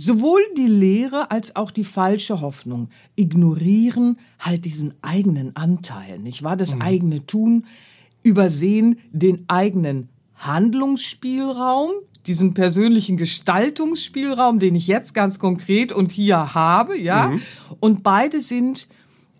Sowohl 0.00 0.40
die 0.56 0.68
Lehre 0.68 1.32
als 1.32 1.56
auch 1.56 1.72
die 1.72 1.82
falsche 1.82 2.40
Hoffnung 2.40 2.88
ignorieren 3.16 4.16
halt 4.38 4.64
diesen 4.64 4.94
eigenen 5.02 5.56
Anteil, 5.56 6.20
nicht 6.20 6.44
wahr? 6.44 6.56
Das 6.56 6.76
mhm. 6.76 6.82
eigene 6.82 7.26
Tun, 7.26 7.66
übersehen 8.22 9.00
den 9.10 9.44
eigenen 9.48 10.08
Handlungsspielraum, 10.36 11.90
diesen 12.28 12.54
persönlichen 12.54 13.16
Gestaltungsspielraum, 13.16 14.60
den 14.60 14.76
ich 14.76 14.86
jetzt 14.86 15.14
ganz 15.14 15.40
konkret 15.40 15.92
und 15.92 16.12
hier 16.12 16.54
habe, 16.54 16.96
ja. 16.96 17.30
Mhm. 17.30 17.42
Und 17.80 18.04
beide 18.04 18.40
sind 18.40 18.86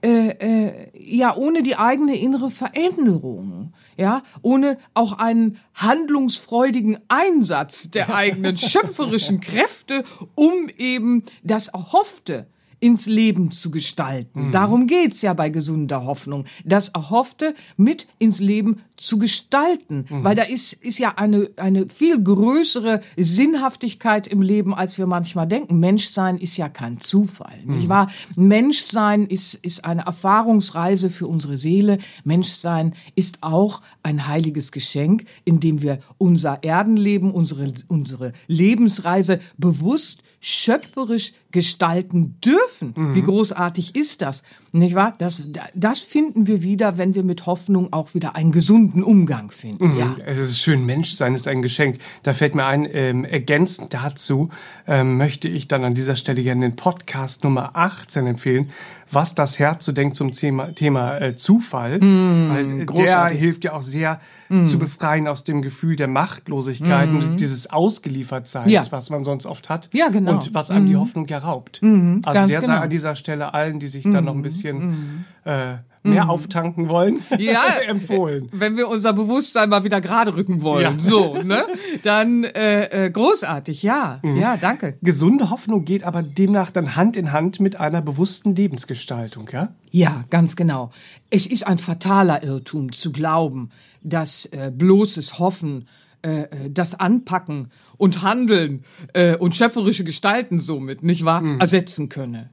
äh, 0.02 0.30
äh, 0.30 0.72
ja 0.98 1.36
ohne 1.36 1.62
die 1.62 1.76
eigene 1.76 2.18
innere 2.18 2.50
Veränderung 2.50 3.74
ja, 3.98 4.22
ohne 4.42 4.78
auch 4.94 5.12
einen 5.12 5.58
handlungsfreudigen 5.74 6.98
Einsatz 7.08 7.90
der 7.90 8.14
eigenen 8.14 8.56
schöpferischen 8.56 9.40
Kräfte, 9.40 10.04
um 10.34 10.68
eben 10.78 11.24
das 11.42 11.68
Erhoffte 11.68 12.46
ins 12.80 13.06
Leben 13.06 13.50
zu 13.50 13.70
gestalten. 13.70 14.46
Mhm. 14.46 14.52
Darum 14.52 14.86
geht's 14.86 15.20
ja 15.22 15.34
bei 15.34 15.50
gesunder 15.50 16.04
Hoffnung, 16.04 16.44
das 16.64 16.90
Erhoffte 16.90 17.54
mit 17.76 18.06
ins 18.18 18.38
Leben 18.38 18.82
zu 18.98 19.18
gestalten, 19.18 20.04
mhm. 20.08 20.24
weil 20.24 20.34
da 20.34 20.42
ist, 20.42 20.72
ist 20.72 20.98
ja 20.98 21.14
eine, 21.16 21.48
eine 21.56 21.88
viel 21.88 22.22
größere 22.22 23.00
Sinnhaftigkeit 23.16 24.26
im 24.26 24.42
Leben, 24.42 24.74
als 24.74 24.98
wir 24.98 25.06
manchmal 25.06 25.46
denken. 25.46 25.78
Menschsein 25.78 26.36
ist 26.36 26.56
ja 26.56 26.68
kein 26.68 27.00
Zufall, 27.00 27.58
mhm. 27.64 27.76
nicht 27.76 27.88
wahr? 27.88 28.10
Menschsein 28.34 29.26
ist, 29.26 29.54
ist 29.54 29.84
eine 29.84 30.02
Erfahrungsreise 30.02 31.10
für 31.10 31.26
unsere 31.26 31.56
Seele. 31.56 31.98
Menschsein 32.24 32.94
ist 33.14 33.38
auch 33.42 33.82
ein 34.02 34.26
heiliges 34.26 34.72
Geschenk, 34.72 35.24
in 35.44 35.60
dem 35.60 35.80
wir 35.80 36.00
unser 36.18 36.62
Erdenleben, 36.64 37.30
unsere, 37.30 37.72
unsere 37.86 38.32
Lebensreise 38.48 39.38
bewusst 39.56 40.22
schöpferisch 40.40 41.32
gestalten 41.50 42.36
dürfen. 42.44 42.94
Mhm. 42.96 43.14
Wie 43.14 43.22
großartig 43.22 43.96
ist 43.96 44.22
das? 44.22 44.42
Nicht 44.72 44.94
wahr? 44.94 45.14
Das, 45.18 45.42
das 45.74 46.00
finden 46.00 46.46
wir 46.46 46.62
wieder, 46.62 46.98
wenn 46.98 47.14
wir 47.14 47.24
mit 47.24 47.46
Hoffnung 47.46 47.92
auch 47.92 48.14
wieder 48.14 48.36
einen 48.36 48.52
gesunden 48.88 49.02
Umgang 49.02 49.50
finden. 49.50 49.92
Mhm. 49.92 49.98
Ja. 49.98 50.16
Es 50.24 50.38
ist 50.38 50.60
schön, 50.60 50.84
Menschsein 50.86 51.34
ist 51.34 51.48
ein 51.48 51.62
Geschenk. 51.62 51.98
Da 52.22 52.32
fällt 52.32 52.54
mir 52.54 52.64
ein, 52.64 52.88
ähm, 52.90 53.24
ergänzend 53.24 53.94
dazu 53.94 54.50
ähm, 54.86 55.16
möchte 55.16 55.48
ich 55.48 55.68
dann 55.68 55.84
an 55.84 55.94
dieser 55.94 56.16
Stelle 56.16 56.42
gerne 56.42 56.68
den 56.68 56.76
Podcast 56.76 57.44
Nummer 57.44 57.70
18 57.74 58.26
empfehlen 58.26 58.70
was 59.10 59.34
das 59.34 59.58
Herz 59.58 59.84
so 59.84 59.92
denkt 59.92 60.16
zum 60.16 60.32
Thema, 60.32 60.74
Thema 60.74 61.18
äh, 61.18 61.34
Zufall. 61.36 61.98
Mm, 61.98 62.50
weil 62.50 62.86
großartig. 62.86 63.38
der 63.38 63.40
hilft 63.40 63.64
ja 63.64 63.72
auch 63.72 63.82
sehr 63.82 64.20
mm. 64.48 64.64
zu 64.64 64.78
befreien 64.78 65.26
aus 65.28 65.44
dem 65.44 65.62
Gefühl 65.62 65.96
der 65.96 66.08
Machtlosigkeit 66.08 67.10
mm. 67.10 67.16
und 67.16 67.40
dieses 67.40 67.70
Ausgeliefertseins, 67.70 68.70
ja. 68.70 68.82
was 68.90 69.10
man 69.10 69.24
sonst 69.24 69.46
oft 69.46 69.68
hat. 69.68 69.88
Ja, 69.92 70.08
genau. 70.08 70.32
Und 70.32 70.54
was 70.54 70.70
einem 70.70 70.86
die 70.86 70.94
mm. 70.94 71.00
Hoffnung 71.00 71.26
ja 71.26 71.38
raubt. 71.38 71.80
Mm, 71.82 72.20
also 72.24 72.46
der 72.46 72.60
genau. 72.60 72.66
sei 72.66 72.78
an 72.80 72.90
dieser 72.90 73.14
Stelle 73.14 73.54
allen, 73.54 73.80
die 73.80 73.88
sich 73.88 74.04
dann 74.04 74.24
noch 74.24 74.34
ein 74.34 74.40
mm, 74.40 74.42
bisschen 74.42 75.24
äh, 75.44 75.74
mehr 76.08 76.24
mhm. 76.24 76.30
auftanken 76.30 76.88
wollen, 76.88 77.22
ja, 77.38 77.64
empfohlen. 77.86 78.48
Wenn 78.52 78.76
wir 78.76 78.88
unser 78.88 79.12
Bewusstsein 79.12 79.68
mal 79.68 79.84
wieder 79.84 80.00
gerade 80.00 80.34
rücken 80.34 80.62
wollen, 80.62 80.82
ja. 80.82 80.94
so, 80.98 81.38
ne? 81.42 81.64
Dann 82.04 82.44
äh, 82.44 83.06
äh, 83.06 83.10
großartig, 83.10 83.82
ja, 83.82 84.20
mhm. 84.22 84.36
ja, 84.36 84.56
danke. 84.56 84.98
Gesunde 85.02 85.50
Hoffnung 85.50 85.84
geht 85.84 86.04
aber 86.04 86.22
demnach 86.22 86.70
dann 86.70 86.96
Hand 86.96 87.16
in 87.16 87.32
Hand 87.32 87.60
mit 87.60 87.76
einer 87.78 88.02
bewussten 88.02 88.54
Lebensgestaltung, 88.54 89.48
ja? 89.52 89.74
Ja, 89.90 90.24
ganz 90.30 90.56
genau. 90.56 90.90
Es 91.30 91.46
ist 91.46 91.66
ein 91.66 91.78
fataler 91.78 92.42
Irrtum 92.42 92.92
zu 92.92 93.12
glauben, 93.12 93.70
dass 94.02 94.46
äh, 94.46 94.70
bloßes 94.74 95.38
Hoffen 95.38 95.88
äh, 96.22 96.42
äh 96.42 96.70
das 96.70 96.98
Anpacken 96.98 97.70
und 97.96 98.22
Handeln 98.22 98.84
äh, 99.12 99.36
und 99.36 99.54
schöpferische 99.54 100.04
Gestalten 100.04 100.60
somit, 100.60 101.02
nicht 101.02 101.24
wahr, 101.24 101.40
mhm. 101.40 101.60
ersetzen 101.60 102.08
könne. 102.08 102.50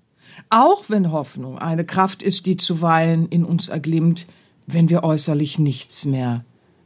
Auch 0.49 0.85
wenn 0.89 1.11
Hoffnung 1.11 1.57
eine 1.57 1.85
Kraft 1.85 2.23
ist, 2.23 2.45
die 2.45 2.57
zuweilen 2.57 3.27
in 3.27 3.43
uns 3.43 3.69
erglimmt, 3.69 4.25
wenn 4.67 4.89
wir 4.89 5.03
äußerlich 5.03 5.59
nichts 5.59 6.05
mehr 6.05 6.43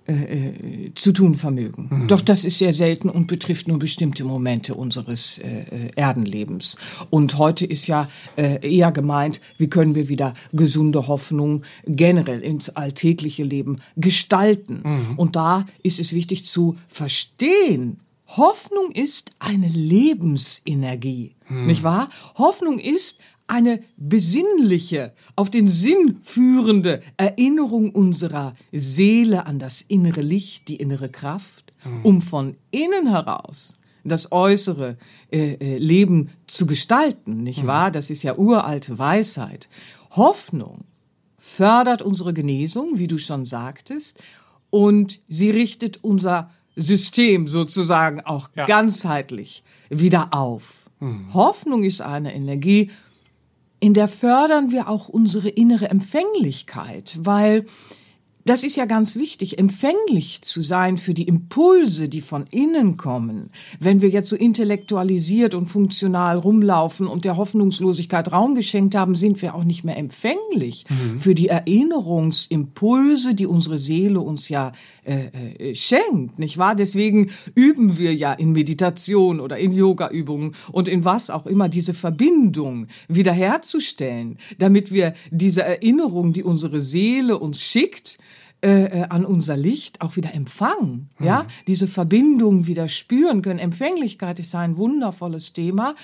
äh, 0.10 0.14
äh, 0.14 0.94
zu 0.96 1.12
tun 1.12 1.36
vermögen. 1.36 1.88
Mhm. 1.92 2.08
Doch 2.08 2.22
das 2.22 2.44
ist 2.44 2.58
sehr 2.58 2.74
selten 2.74 3.10
und 3.10 3.28
betrifft 3.28 3.68
nur 3.68 3.78
bestimmte 3.78 4.24
Momente 4.24 4.74
unseres 4.74 5.38
äh, 5.38 5.48
äh, 5.48 5.92
Erdenlebens. 5.96 6.78
Und 7.12 7.38
heute 7.38 7.68
ist 7.68 7.86
ja 7.86 8.10
äh, 8.36 8.58
eher 8.68 8.92
gemeint, 8.92 9.40
wie 9.60 9.70
können 9.70 9.94
wir 9.94 10.10
wieder 10.10 10.34
gesunde 10.52 11.08
Hoffnung 11.08 11.62
generell 11.86 12.40
ins 12.40 12.70
alltägliche 12.70 13.44
Leben 13.44 13.82
gestalten. 13.98 14.82
Mhm. 14.84 15.20
Und 15.20 15.36
da 15.36 15.68
ist 15.84 16.00
es 16.00 16.14
wichtig 16.14 16.46
zu 16.46 16.78
verstehen, 16.88 18.00
Hoffnung 18.26 18.90
ist 18.92 19.34
eine 19.38 19.68
Lebensenergie, 19.68 21.36
mhm. 21.48 21.68
nicht 21.68 21.84
wahr? 21.84 22.10
Hoffnung 22.36 22.80
ist 22.80 23.20
eine 23.50 23.82
besinnliche, 23.98 25.14
auf 25.36 25.50
den 25.50 25.68
Sinn 25.68 26.18
führende 26.22 27.02
Erinnerung 27.18 27.92
unserer 27.92 28.56
Seele 28.72 29.46
an 29.46 29.60
das 29.60 29.82
innere 29.82 30.22
Licht, 30.22 30.68
die 30.68 30.76
innere 30.76 31.10
Kraft, 31.10 31.74
mhm. 31.84 32.06
um 32.06 32.22
von 32.22 32.56
innen 32.72 33.10
heraus 33.10 33.76
das 34.04 34.32
äußere 34.32 34.98
äh, 35.32 35.54
äh, 35.54 35.78
Leben 35.78 36.30
zu 36.48 36.66
gestalten, 36.66 37.44
nicht 37.44 37.64
mhm. 37.64 37.68
wahr? 37.68 37.92
Das 37.92 38.10
ist 38.10 38.24
ja 38.24 38.38
uralte 38.38 38.98
Weisheit. 38.98 39.70
Hoffnung 40.12 40.86
fördert 41.38 42.02
unsere 42.02 42.34
Genesung, 42.34 42.98
wie 42.98 43.08
du 43.08 43.18
schon 43.18 43.46
sagtest, 43.46 44.22
und 44.70 45.20
sie 45.28 45.50
richtet 45.50 46.04
unser 46.04 46.52
System 46.76 47.48
sozusagen 47.48 48.22
auch 48.22 48.50
ja. 48.56 48.66
ganzheitlich 48.66 49.64
wieder 49.90 50.34
auf. 50.34 50.90
Mhm. 51.00 51.34
Hoffnung 51.34 51.84
ist 51.84 52.02
eine 52.02 52.34
Energie, 52.34 52.92
in 53.80 53.94
der 53.94 54.08
fördern 54.08 54.72
wir 54.72 54.90
auch 54.90 55.10
unsere 55.10 55.50
innere 55.50 55.90
Empfänglichkeit, 55.90 57.18
weil 57.22 57.66
das 58.50 58.64
ist 58.64 58.76
ja 58.76 58.86
ganz 58.86 59.16
wichtig, 59.16 59.60
empfänglich 59.60 60.42
zu 60.42 60.64
sein 60.64 60.98
für 60.98 61.14
die 61.14 61.28
Impulse, 61.28 62.10
die 62.10 62.20
von 62.20 62.48
innen 62.50 62.98
kommen. 62.98 63.52
Wenn 63.80 64.02
wir 64.02 64.10
jetzt 64.10 64.28
so 64.28 64.36
intellektualisiert 64.36 65.54
und 65.54 65.68
funktional 65.68 66.40
rumlaufen 66.40 67.06
und 67.06 67.26
der 67.26 67.38
Hoffnungslosigkeit 67.38 68.32
Raum 68.32 68.56
geschenkt 68.56 68.96
haben, 68.96 69.14
sind 69.14 69.44
wir 69.44 69.54
auch 69.54 69.64
nicht 69.64 69.84
mehr 69.84 69.98
empfänglich 69.98 70.86
mhm. 70.90 71.20
für 71.20 71.36
die 71.36 71.50
Erinnerungsimpulse, 71.50 73.36
die 73.36 73.46
unsere 73.46 73.78
Seele 73.78 74.20
uns 74.20 74.50
ja 74.50 74.72
äh, 75.06 75.70
äh, 75.70 75.76
schenkt, 75.76 76.40
nicht 76.40 76.58
wahr? 76.58 76.74
Deswegen 76.76 77.30
üben 77.54 78.00
wir 78.00 78.16
ja 78.16 78.34
in 78.34 78.52
Meditation 78.52 79.42
oder 79.42 79.60
in 79.60 79.74
Yoga-Übungen 79.74 80.56
und 80.72 80.88
in 80.88 81.06
was 81.06 81.30
auch 81.30 81.46
immer 81.46 81.70
diese 81.70 81.94
Verbindung 81.94 82.88
wiederherzustellen, 83.08 84.40
damit 84.58 84.92
wir 84.92 85.14
diese 85.30 85.62
Erinnerung, 85.62 86.34
die 86.34 86.44
unsere 86.44 86.82
Seele 86.82 87.38
uns 87.38 87.62
schickt, 87.62 88.18
äh, 88.62 89.02
äh, 89.02 89.06
an 89.10 89.26
unser 89.26 89.56
Licht 89.56 90.02
auch 90.02 90.18
wieder 90.18 90.34
empfangen, 90.34 91.10
mhm. 91.18 91.26
ja, 91.26 91.46
diese 91.68 91.88
Verbindung 91.88 92.68
wieder 92.68 92.90
spüren 92.90 93.42
können. 93.42 93.60
Empfänglichkeit 93.60 94.40
ist 94.40 94.54
ein 94.54 94.78
wundervolles 94.78 95.54
Thema 95.54 95.96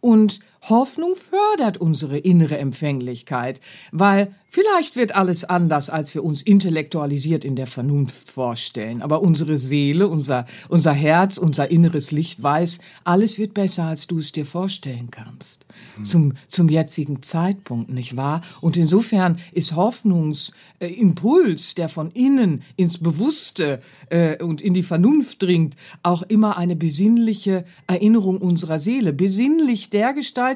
und 0.00 0.40
Hoffnung 0.70 1.14
fördert 1.14 1.78
unsere 1.78 2.18
innere 2.18 2.58
Empfänglichkeit, 2.58 3.60
weil 3.92 4.34
Vielleicht 4.50 4.96
wird 4.96 5.14
alles 5.14 5.44
anders, 5.44 5.90
als 5.90 6.14
wir 6.14 6.24
uns 6.24 6.40
intellektualisiert 6.40 7.44
in 7.44 7.54
der 7.54 7.66
Vernunft 7.66 8.30
vorstellen. 8.30 9.02
Aber 9.02 9.20
unsere 9.20 9.58
Seele, 9.58 10.08
unser, 10.08 10.46
unser 10.70 10.94
Herz, 10.94 11.36
unser 11.36 11.70
inneres 11.70 12.12
Licht 12.12 12.42
weiß, 12.42 12.78
alles 13.04 13.38
wird 13.38 13.52
besser, 13.52 13.84
als 13.84 14.06
du 14.06 14.18
es 14.18 14.32
dir 14.32 14.46
vorstellen 14.46 15.10
kannst. 15.10 15.66
Mhm. 15.98 16.04
Zum, 16.06 16.32
zum 16.48 16.70
jetzigen 16.70 17.22
Zeitpunkt, 17.22 17.90
nicht 17.90 18.16
wahr? 18.16 18.40
Und 18.62 18.78
insofern 18.78 19.38
ist 19.52 19.76
Hoffnungsimpuls, 19.76 21.72
äh, 21.72 21.74
der 21.76 21.90
von 21.90 22.10
innen 22.12 22.62
ins 22.76 22.96
Bewusste 22.96 23.82
äh, 24.08 24.42
und 24.42 24.62
in 24.62 24.72
die 24.72 24.82
Vernunft 24.82 25.42
dringt, 25.42 25.76
auch 26.02 26.22
immer 26.22 26.56
eine 26.56 26.74
besinnliche 26.74 27.66
Erinnerung 27.86 28.38
unserer 28.38 28.78
Seele. 28.78 29.12
Besinnlich 29.12 29.90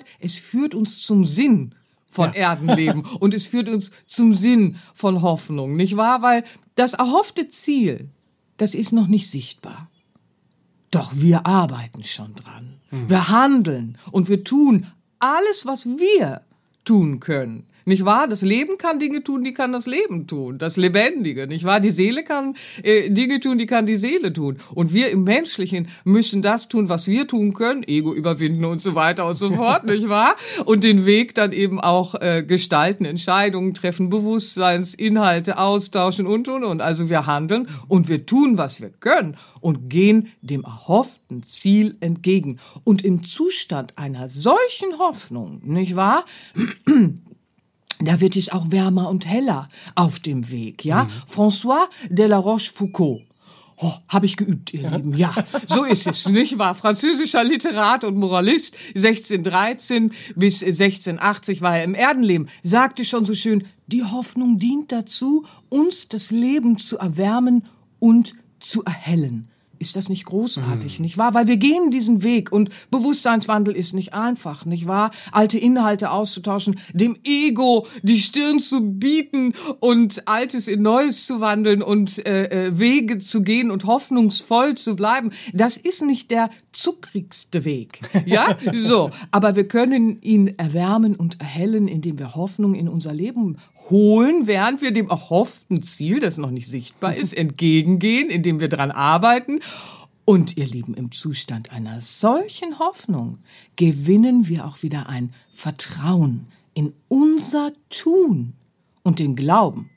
dergestalt, 0.02 0.06
es 0.20 0.36
führt 0.36 0.74
uns 0.74 1.02
zum 1.02 1.24
Sinn 1.24 1.74
von 2.10 2.32
ja. 2.32 2.50
Erdenleben 2.50 3.04
und 3.20 3.34
es 3.34 3.46
führt 3.46 3.68
uns 3.68 3.90
zum 4.06 4.34
Sinn 4.34 4.76
von 4.94 5.22
Hoffnung, 5.22 5.76
nicht 5.76 5.96
wahr? 5.96 6.22
Weil 6.22 6.44
das 6.74 6.94
erhoffte 6.94 7.48
Ziel, 7.48 8.08
das 8.56 8.74
ist 8.74 8.92
noch 8.92 9.08
nicht 9.08 9.30
sichtbar. 9.30 9.88
Doch 10.90 11.12
wir 11.14 11.46
arbeiten 11.46 12.04
schon 12.04 12.34
dran. 12.34 12.80
Mhm. 12.90 13.08
Wir 13.08 13.28
handeln 13.28 13.98
und 14.10 14.28
wir 14.28 14.44
tun 14.44 14.86
alles, 15.18 15.64
was 15.64 15.86
wir 15.86 16.42
tun 16.84 17.20
können. 17.20 17.66
Nicht 17.84 18.04
wahr? 18.04 18.28
Das 18.28 18.42
Leben 18.42 18.78
kann 18.78 18.98
Dinge 18.98 19.24
tun, 19.24 19.42
die 19.44 19.52
kann 19.52 19.72
das 19.72 19.86
Leben 19.86 20.26
tun. 20.26 20.58
Das 20.58 20.76
Lebendige, 20.76 21.46
nicht 21.46 21.64
wahr? 21.64 21.80
Die 21.80 21.90
Seele 21.90 22.22
kann 22.22 22.54
äh, 22.82 23.10
Dinge 23.10 23.40
tun, 23.40 23.58
die 23.58 23.66
kann 23.66 23.86
die 23.86 23.96
Seele 23.96 24.32
tun. 24.32 24.58
Und 24.74 24.92
wir 24.92 25.10
im 25.10 25.24
Menschlichen 25.24 25.88
müssen 26.04 26.42
das 26.42 26.68
tun, 26.68 26.88
was 26.88 27.06
wir 27.06 27.26
tun 27.26 27.54
können, 27.54 27.82
Ego 27.82 28.14
überwinden 28.14 28.64
und 28.64 28.82
so 28.82 28.94
weiter 28.94 29.28
und 29.28 29.36
so 29.36 29.50
fort, 29.50 29.84
nicht 29.86 30.08
wahr? 30.08 30.36
Und 30.64 30.84
den 30.84 31.06
Weg 31.06 31.34
dann 31.34 31.52
eben 31.52 31.80
auch 31.80 32.14
äh, 32.14 32.44
gestalten, 32.46 33.04
Entscheidungen 33.04 33.74
treffen, 33.74 34.10
Bewusstseinsinhalte 34.10 35.58
austauschen 35.58 36.26
und 36.26 36.48
und 36.48 36.64
und. 36.64 36.80
Also 36.80 37.10
wir 37.10 37.26
handeln 37.26 37.68
und 37.88 38.08
wir 38.08 38.26
tun, 38.26 38.58
was 38.58 38.80
wir 38.80 38.90
können 38.90 39.36
und 39.60 39.88
gehen 39.88 40.32
dem 40.40 40.64
erhofften 40.64 41.42
Ziel 41.44 41.96
entgegen. 42.00 42.58
Und 42.84 43.04
im 43.04 43.22
Zustand 43.22 43.98
einer 43.98 44.28
solchen 44.28 44.98
Hoffnung, 44.98 45.60
nicht 45.64 45.96
wahr? 45.96 46.24
Da 48.04 48.20
wird 48.20 48.36
es 48.36 48.50
auch 48.50 48.70
wärmer 48.70 49.08
und 49.08 49.26
heller 49.26 49.68
auf 49.94 50.20
dem 50.20 50.50
Weg, 50.50 50.84
ja? 50.84 51.04
Mhm. 51.04 51.08
François 51.28 51.88
de 52.10 52.26
la 52.26 52.38
Rochefoucauld. 52.38 53.22
Oh, 53.78 53.92
habe 54.08 54.26
ich 54.26 54.36
geübt, 54.36 54.72
ihr 54.72 54.88
Lieben. 54.88 55.14
Ja, 55.14 55.34
so 55.66 55.82
ist 55.82 56.06
es, 56.06 56.28
nicht 56.28 56.56
wahr? 56.58 56.74
Französischer 56.74 57.42
Literat 57.42 58.04
und 58.04 58.16
Moralist, 58.16 58.76
1613 58.94 60.12
bis 60.36 60.62
1680 60.62 61.62
war 61.62 61.78
er 61.78 61.84
im 61.84 61.94
Erdenleben, 61.94 62.48
sagte 62.62 63.04
schon 63.04 63.24
so 63.24 63.34
schön, 63.34 63.64
die 63.88 64.04
Hoffnung 64.04 64.58
dient 64.58 64.92
dazu, 64.92 65.46
uns 65.68 66.08
das 66.08 66.30
Leben 66.30 66.78
zu 66.78 66.98
erwärmen 66.98 67.64
und 67.98 68.34
zu 68.60 68.84
erhellen. 68.84 69.48
Ist 69.82 69.96
das 69.96 70.08
nicht 70.08 70.26
großartig, 70.26 71.00
mhm. 71.00 71.02
nicht 71.02 71.18
wahr? 71.18 71.34
Weil 71.34 71.48
wir 71.48 71.56
gehen 71.56 71.90
diesen 71.90 72.22
Weg 72.22 72.52
und 72.52 72.70
Bewusstseinswandel 72.92 73.74
ist 73.74 73.94
nicht 73.94 74.14
einfach, 74.14 74.64
nicht 74.64 74.86
wahr? 74.86 75.10
Alte 75.32 75.58
Inhalte 75.58 76.12
auszutauschen, 76.12 76.78
dem 76.92 77.18
Ego 77.24 77.88
die 78.02 78.18
Stirn 78.18 78.60
zu 78.60 78.92
bieten 78.92 79.54
und 79.80 80.28
Altes 80.28 80.68
in 80.68 80.82
Neues 80.82 81.26
zu 81.26 81.40
wandeln 81.40 81.82
und 81.82 82.24
äh, 82.24 82.68
äh, 82.68 82.78
Wege 82.78 83.18
zu 83.18 83.42
gehen 83.42 83.72
und 83.72 83.84
hoffnungsvoll 83.84 84.76
zu 84.76 84.94
bleiben, 84.94 85.32
das 85.52 85.76
ist 85.76 86.02
nicht 86.02 86.30
der 86.30 86.50
zuckrigste 86.70 87.64
Weg, 87.64 88.02
ja? 88.24 88.56
so, 88.72 89.10
aber 89.32 89.56
wir 89.56 89.66
können 89.66 90.22
ihn 90.22 90.46
erwärmen 90.58 91.16
und 91.16 91.40
erhellen, 91.40 91.88
indem 91.88 92.20
wir 92.20 92.36
Hoffnung 92.36 92.76
in 92.76 92.88
unser 92.88 93.12
Leben 93.12 93.58
holen, 93.92 94.48
während 94.48 94.82
wir 94.82 94.90
dem 94.90 95.08
erhofften 95.08 95.84
Ziel, 95.84 96.18
das 96.18 96.38
noch 96.38 96.50
nicht 96.50 96.66
sichtbar 96.66 97.14
ist, 97.14 97.32
entgegengehen, 97.36 98.28
indem 98.28 98.58
wir 98.58 98.68
dran 98.68 98.90
arbeiten. 98.90 99.60
Und 100.24 100.56
ihr 100.56 100.66
Lieben, 100.66 100.94
im 100.94 101.12
Zustand 101.12 101.70
einer 101.70 102.00
solchen 102.00 102.80
Hoffnung 102.80 103.38
gewinnen 103.76 104.48
wir 104.48 104.66
auch 104.66 104.82
wieder 104.82 105.08
ein 105.08 105.32
Vertrauen 105.50 106.46
in 106.74 106.92
unser 107.08 107.72
Tun 107.90 108.54
und 109.02 109.18
den 109.18 109.36
Glauben 109.36 109.90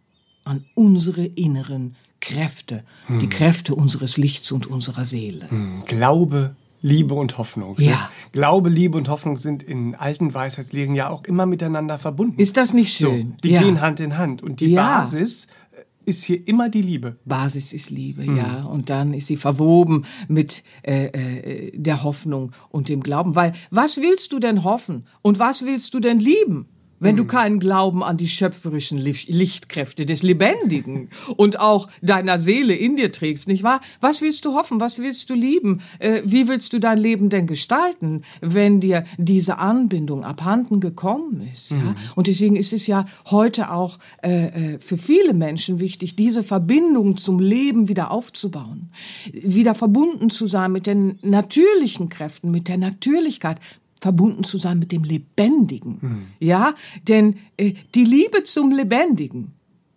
an 0.44 0.66
unsere 0.76 1.26
inneren 1.26 1.96
Kräfte, 2.20 2.84
hm. 3.08 3.20
die 3.20 3.30
Kräfte 3.30 3.76
unseres 3.76 4.18
Lichts 4.18 4.52
und 4.52 4.68
unserer 4.68 5.06
Seele. 5.06 5.50
Hm. 5.50 5.84
Glaube 5.86 6.56
Liebe 6.86 7.16
und 7.16 7.40
Hoffnung. 7.40 7.76
Ja. 7.80 7.92
Ne? 7.92 7.98
Glaube, 8.32 8.70
Liebe 8.70 8.96
und 8.96 9.10
Hoffnung 9.10 9.38
sind 9.38 9.64
in 9.64 9.96
alten 9.96 10.36
Weisheitslehren 10.36 10.94
ja 10.94 11.10
auch 11.10 11.24
immer 11.24 11.48
miteinander 11.48 11.98
verbunden. 11.98 12.40
Ist 12.40 12.58
das 12.58 12.74
nicht 12.74 12.94
schön? 12.94 13.32
So, 13.32 13.38
die 13.44 13.50
ja. 13.50 13.64
gehen 13.64 13.82
Hand 13.82 14.00
in 14.00 14.20
Hand. 14.20 14.44
Und 14.44 14.60
die 14.60 14.68
ja. 14.68 15.00
Basis 15.00 15.48
äh, 15.72 15.82
ist 16.06 16.24
hier 16.26 16.48
immer 16.48 16.70
die 16.70 16.84
Liebe. 16.84 17.16
Basis 17.26 17.74
ist 17.74 17.90
Liebe, 17.90 18.24
mhm. 18.24 18.38
ja. 18.38 18.62
Und 18.66 18.92
dann 18.92 19.16
ist 19.16 19.26
sie 19.26 19.36
verwoben 19.36 20.06
mit 20.28 20.64
äh, 20.84 21.06
äh, 21.08 21.72
der 21.76 22.04
Hoffnung 22.04 22.52
und 22.70 22.88
dem 22.90 23.02
Glauben. 23.02 23.36
Weil 23.36 23.54
was 23.72 23.98
willst 23.98 24.32
du 24.32 24.38
denn 24.38 24.64
hoffen? 24.64 25.08
Und 25.24 25.40
was 25.40 25.66
willst 25.66 25.92
du 25.96 26.00
denn 26.00 26.20
lieben? 26.20 26.68
Wenn 27.00 27.16
du 27.16 27.24
hm. 27.24 27.28
keinen 27.28 27.60
Glauben 27.60 28.04
an 28.04 28.18
die 28.18 28.28
schöpferischen 28.28 28.98
Lichtkräfte 28.98 30.06
des 30.06 30.24
Lebendigen 30.24 31.10
und 31.36 31.60
auch 31.60 31.88
deiner 32.02 32.40
Seele 32.40 32.74
in 32.74 32.96
dir 32.96 33.12
trägst, 33.12 33.48
nicht 33.48 33.64
wahr? 33.64 33.82
Was 34.02 34.22
willst 34.22 34.46
du 34.46 34.54
hoffen? 34.54 34.80
Was 34.80 35.00
willst 35.00 35.30
du 35.30 35.34
lieben? 35.34 35.82
Äh, 36.00 36.22
wie 36.26 36.48
willst 36.48 36.74
du 36.74 36.80
dein 36.80 36.98
Leben 36.98 37.30
denn 37.30 37.48
gestalten, 37.48 38.24
wenn 38.42 38.80
dir 38.80 39.06
diese 39.18 39.58
Anbindung 39.58 40.24
abhanden 40.24 40.80
gekommen 40.80 41.48
ist? 41.54 41.72
Ja? 41.72 41.78
Mhm. 41.78 41.96
Und 42.16 42.28
deswegen 42.28 42.56
ist 42.56 42.74
es 42.74 42.88
ja 42.88 43.06
heute 43.30 43.72
auch 43.72 44.00
äh, 44.24 44.76
äh, 44.76 44.80
für 44.80 44.98
viele 44.98 45.34
Menschen 45.34 45.80
wichtig, 45.80 46.16
diese 46.16 46.44
Verbindung 46.44 47.18
zum 47.18 47.40
Leben 47.40 47.90
wieder 47.90 48.12
aufzubauen, 48.12 48.92
wieder 49.32 49.76
verbunden 49.76 50.30
zu 50.30 50.48
sein 50.48 50.72
mit 50.72 50.88
den 50.88 51.20
natürlichen 51.22 52.10
Kräften, 52.10 52.52
mit 52.52 52.68
der 52.68 52.78
Natürlichkeit, 52.78 53.60
verbunden 54.06 54.44
zu 54.44 54.60
sein 54.60 54.78
mit 54.78 54.92
dem 54.92 55.04
Lebendigen. 55.04 55.98
Mhm. 56.00 56.28
Ja, 56.40 56.76
denn 57.08 57.38
äh, 57.58 57.74
die 57.96 58.06
Liebe 58.06 58.44
zum 58.44 58.72
Lebendigen 58.72 59.56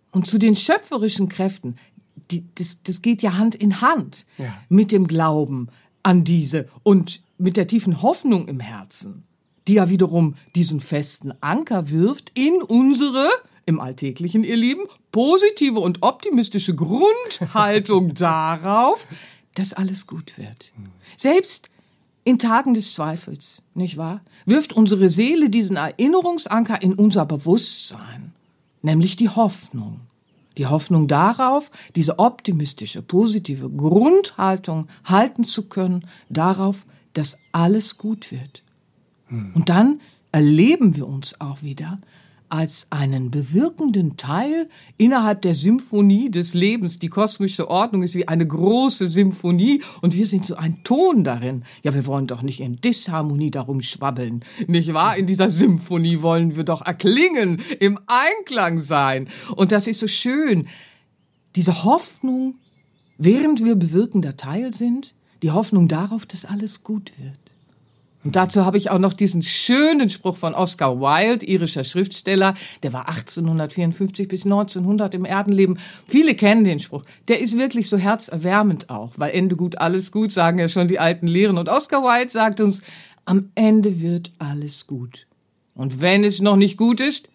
und 0.09 0.25
zu 0.25 0.39
den 0.39 0.55
schöpferischen 0.55 1.29
Kräften, 1.29 1.75
die, 2.31 2.43
das, 2.55 2.81
das 2.81 3.03
geht 3.03 3.21
ja 3.21 3.37
Hand 3.37 3.53
in 3.53 3.81
Hand 3.81 4.25
ja. 4.39 4.51
mit 4.67 4.91
dem 4.91 5.05
Glauben 5.05 5.67
an 6.01 6.23
diese 6.23 6.67
und 6.81 7.21
mit 7.37 7.55
der 7.55 7.67
tiefen 7.67 8.01
Hoffnung 8.01 8.47
im 8.47 8.59
Herzen, 8.59 9.25
die 9.67 9.75
ja 9.75 9.91
wiederum 9.91 10.33
diesen 10.55 10.79
festen 10.79 11.31
Anker 11.39 11.91
wirft 11.91 12.31
in 12.33 12.63
unsere 12.63 13.29
im 13.67 13.79
Alltäglichen, 13.79 14.43
ihr 14.43 14.57
Lieben, 14.57 14.87
positive 15.11 15.79
und 15.79 16.01
optimistische 16.01 16.73
Grundhaltung 16.73 18.13
darauf, 18.15 19.07
dass 19.53 19.73
alles 19.73 20.07
gut 20.07 20.39
wird. 20.39 20.71
Hm. 20.75 20.85
Selbst 21.15 21.69
in 22.29 22.37
Tagen 22.37 22.75
des 22.75 22.93
Zweifels, 22.93 23.63
nicht 23.73 23.97
wahr? 23.97 24.21
Wirft 24.45 24.73
unsere 24.73 25.09
Seele 25.09 25.49
diesen 25.49 25.77
Erinnerungsanker 25.77 26.79
in 26.79 26.93
unser 26.93 27.25
Bewusstsein, 27.25 28.33
nämlich 28.83 29.15
die 29.15 29.29
Hoffnung. 29.29 30.01
Die 30.55 30.67
Hoffnung 30.67 31.07
darauf, 31.07 31.71
diese 31.95 32.19
optimistische, 32.19 33.01
positive 33.01 33.67
Grundhaltung 33.69 34.87
halten 35.05 35.43
zu 35.43 35.69
können, 35.69 36.05
darauf, 36.29 36.85
dass 37.13 37.39
alles 37.51 37.97
gut 37.97 38.31
wird. 38.31 38.61
Hm. 39.29 39.53
Und 39.55 39.69
dann 39.69 39.99
erleben 40.31 40.95
wir 40.95 41.07
uns 41.07 41.41
auch 41.41 41.63
wieder 41.63 41.99
als 42.49 42.87
einen 42.89 43.31
bewirkenden 43.31 44.17
Teil 44.17 44.69
innerhalb 44.97 45.41
der 45.43 45.55
Symphonie 45.55 46.29
des 46.29 46.53
Lebens. 46.53 46.99
Die 46.99 47.07
kosmische 47.09 47.69
Ordnung 47.69 48.03
ist 48.03 48.15
wie 48.15 48.27
eine 48.27 48.45
große 48.45 49.07
Symphonie 49.07 49.83
und 50.01 50.15
wir 50.15 50.25
sind 50.25 50.45
so 50.45 50.55
ein 50.55 50.83
Ton 50.83 51.23
darin. 51.23 51.63
Ja, 51.83 51.93
wir 51.93 52.05
wollen 52.05 52.27
doch 52.27 52.41
nicht 52.41 52.59
in 52.59 52.81
Disharmonie 52.81 53.51
darum 53.51 53.81
schwabbeln, 53.81 54.43
nicht 54.67 54.93
wahr? 54.93 55.17
In 55.17 55.27
dieser 55.27 55.49
Symphonie 55.49 56.21
wollen 56.21 56.55
wir 56.55 56.63
doch 56.63 56.85
erklingen, 56.85 57.61
im 57.79 57.99
Einklang 58.07 58.81
sein. 58.81 59.29
Und 59.55 59.71
das 59.71 59.87
ist 59.87 59.99
so 59.99 60.07
schön. 60.07 60.67
Diese 61.55 61.83
Hoffnung, 61.83 62.55
während 63.17 63.63
wir 63.63 63.75
bewirkender 63.75 64.37
Teil 64.37 64.73
sind, 64.73 65.13
die 65.41 65.51
Hoffnung 65.51 65.87
darauf, 65.87 66.25
dass 66.25 66.45
alles 66.45 66.83
gut 66.83 67.13
wird. 67.17 67.48
Und 68.23 68.35
dazu 68.35 68.65
habe 68.65 68.77
ich 68.77 68.89
auch 68.89 68.99
noch 68.99 69.13
diesen 69.13 69.41
schönen 69.41 70.09
Spruch 70.09 70.35
von 70.35 70.53
Oscar 70.53 70.99
Wilde, 70.99 71.45
irischer 71.45 71.85
Schriftsteller. 71.85 72.55
Der 72.83 72.91
war 72.91 73.07
1854 73.07 74.27
bis 74.27 74.43
1900 74.43 75.13
im 75.13 75.23
Erdenleben. 75.23 75.79
Viele 76.05 76.35
kennen 76.35 76.65
den 76.65 76.79
Spruch. 76.79 77.03
Der 77.29 77.39
ist 77.39 77.57
wirklich 77.57 77.87
so 77.87 77.97
herzerwärmend 77.97 78.89
auch, 78.89 79.13
weil 79.17 79.31
Ende 79.31 79.55
gut, 79.55 79.77
alles 79.77 80.11
gut, 80.11 80.33
sagen 80.33 80.59
ja 80.59 80.67
schon 80.67 80.89
die 80.89 80.99
alten 80.99 81.27
Lehren. 81.27 81.57
Und 81.57 81.69
Oscar 81.69 82.03
Wilde 82.03 82.29
sagt 82.29 82.59
uns, 82.59 82.81
am 83.23 83.51
Ende 83.55 84.01
wird 84.01 84.33
alles 84.37 84.85
gut. 84.85 85.27
Und 85.73 86.01
wenn 86.01 86.25
es 86.25 86.41
noch 86.41 86.57
nicht 86.57 86.77
gut 86.77 86.99
ist, 86.99 87.29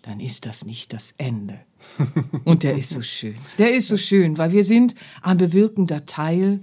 dann 0.00 0.20
ist 0.20 0.46
das 0.46 0.64
nicht 0.64 0.94
das 0.94 1.12
Ende. 1.18 1.60
Und 2.44 2.62
der 2.62 2.78
ist 2.78 2.90
so 2.90 3.02
schön. 3.02 3.34
Der 3.58 3.74
ist 3.74 3.88
so 3.88 3.98
schön, 3.98 4.38
weil 4.38 4.52
wir 4.52 4.64
sind 4.64 4.94
ein 5.20 5.36
bewirkender 5.36 6.06
Teil 6.06 6.60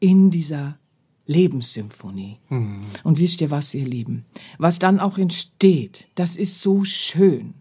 in 0.00 0.30
dieser 0.30 0.78
Lebenssymphonie. 1.26 2.38
Mhm. 2.48 2.84
Und 3.04 3.18
wisst 3.18 3.40
ihr 3.40 3.50
was, 3.50 3.74
ihr 3.74 3.86
Lieben? 3.86 4.24
Was 4.58 4.78
dann 4.78 5.00
auch 5.00 5.18
entsteht, 5.18 6.08
das 6.14 6.36
ist 6.36 6.60
so 6.60 6.84
schön. 6.84 7.54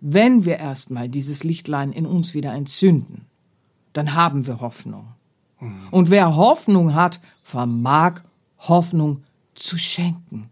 Wenn 0.00 0.44
wir 0.44 0.58
erstmal 0.58 1.08
dieses 1.08 1.44
Lichtlein 1.44 1.92
in 1.92 2.06
uns 2.06 2.34
wieder 2.34 2.52
entzünden, 2.52 3.26
dann 3.92 4.14
haben 4.14 4.46
wir 4.46 4.60
Hoffnung. 4.60 5.08
Mhm. 5.60 5.88
Und 5.90 6.10
wer 6.10 6.36
Hoffnung 6.36 6.94
hat, 6.94 7.20
vermag 7.42 8.20
Hoffnung 8.58 9.22
zu 9.54 9.78
schenken. 9.78 10.50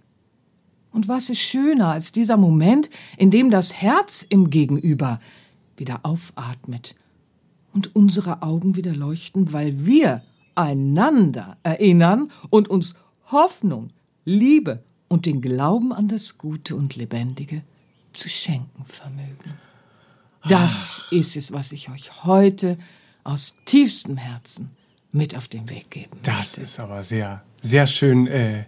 Und 0.93 1.09
was 1.09 1.29
ist 1.29 1.41
schöner 1.41 1.89
als 1.89 2.13
dieser 2.13 2.37
Moment, 2.37 2.89
in 3.19 3.31
dem 3.31 3.51
das 3.51 3.75
Herz 3.75 4.25
im 4.29 4.49
Gegenüber 4.49 5.21
wieder 5.77 6.01
aufatmet 6.05 6.95
und 7.73 7.97
unsere 7.97 8.43
Augen 8.43 8.77
wieder 8.77 8.95
leuchten, 8.95 9.53
weil 9.53 9.87
wir 9.87 10.23
einander 10.55 11.57
erinnern 11.63 12.31
und 12.51 12.69
uns 12.69 12.95
Hoffnung, 13.31 13.89
Liebe 14.25 14.83
und 15.09 15.27
den 15.27 15.41
Glauben 15.41 15.93
an 15.93 16.09
das 16.09 16.39
Gute 16.39 16.77
und 16.77 16.97
Lebendige 16.97 17.63
zu 18.13 18.29
schenken 18.29 18.85
vermögen. 18.85 19.59
Das 20.49 21.09
ist 21.11 21.37
es, 21.37 21.53
was 21.53 21.73
ich 21.73 21.89
euch 21.89 22.25
heute 22.25 22.79
aus 23.23 23.57
tiefstem 23.65 24.17
Herzen 24.17 24.71
mit 25.11 25.37
auf 25.37 25.49
den 25.49 25.71
Weg 25.71 25.91
geben 25.91 26.11
möchte. 26.13 26.31
Das 26.31 26.59
ist 26.59 26.79
aber 26.79 27.03
sehr, 27.03 27.43
sehr 27.63 27.87
schön 27.87 28.27
äh, 28.27 28.65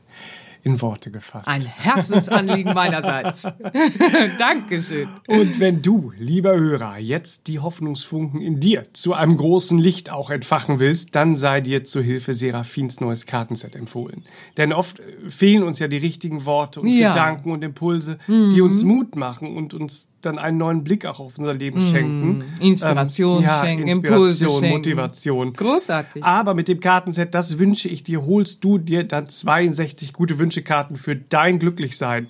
in 0.66 0.82
Worte 0.82 1.12
gefasst. 1.12 1.46
Ein 1.46 1.62
Herzensanliegen 1.62 2.74
meinerseits. 2.74 3.42
Dankeschön. 4.38 5.08
Und 5.28 5.60
wenn 5.60 5.80
du, 5.80 6.12
lieber 6.18 6.56
Hörer, 6.56 6.98
jetzt 6.98 7.46
die 7.46 7.60
Hoffnungsfunken 7.60 8.40
in 8.40 8.58
dir 8.58 8.92
zu 8.92 9.14
einem 9.14 9.36
großen 9.36 9.78
Licht 9.78 10.10
auch 10.10 10.28
entfachen 10.28 10.80
willst, 10.80 11.14
dann 11.14 11.36
sei 11.36 11.60
dir 11.60 11.84
zur 11.84 12.02
Hilfe 12.02 12.34
Seraphins 12.34 13.00
neues 13.00 13.26
Kartenset 13.26 13.76
empfohlen. 13.76 14.24
Denn 14.56 14.72
oft 14.72 14.98
äh, 14.98 15.30
fehlen 15.30 15.62
uns 15.62 15.78
ja 15.78 15.86
die 15.86 15.98
richtigen 15.98 16.44
Worte 16.46 16.80
und 16.80 16.88
ja. 16.88 17.10
Gedanken 17.10 17.52
und 17.52 17.62
Impulse, 17.62 18.18
mhm. 18.26 18.50
die 18.50 18.60
uns 18.60 18.82
Mut 18.82 19.14
machen 19.14 19.56
und 19.56 19.72
uns 19.72 20.08
dann 20.22 20.38
einen 20.38 20.58
neuen 20.58 20.84
Blick 20.84 21.06
auch 21.06 21.20
auf 21.20 21.38
unser 21.38 21.54
Leben 21.54 21.80
mm, 21.80 21.90
schenken. 21.90 22.44
Inspiration 22.60 23.38
ähm, 23.38 23.44
ja, 23.44 23.62
schenken, 23.62 23.86
Inspiration, 23.86 24.14
Impulse 24.14 24.48
schenken. 24.48 24.76
Motivation. 24.76 25.52
Großartig. 25.52 26.24
Aber 26.24 26.54
mit 26.54 26.68
dem 26.68 26.80
Kartenset, 26.80 27.34
das 27.34 27.58
wünsche 27.58 27.88
ich 27.88 28.02
dir, 28.02 28.24
holst 28.26 28.64
du 28.64 28.78
dir 28.78 29.04
dann 29.04 29.28
62 29.28 30.12
gute 30.12 30.38
Wünschekarten 30.38 30.96
für 30.96 31.16
dein 31.16 31.58
Glücklichsein. 31.58 32.28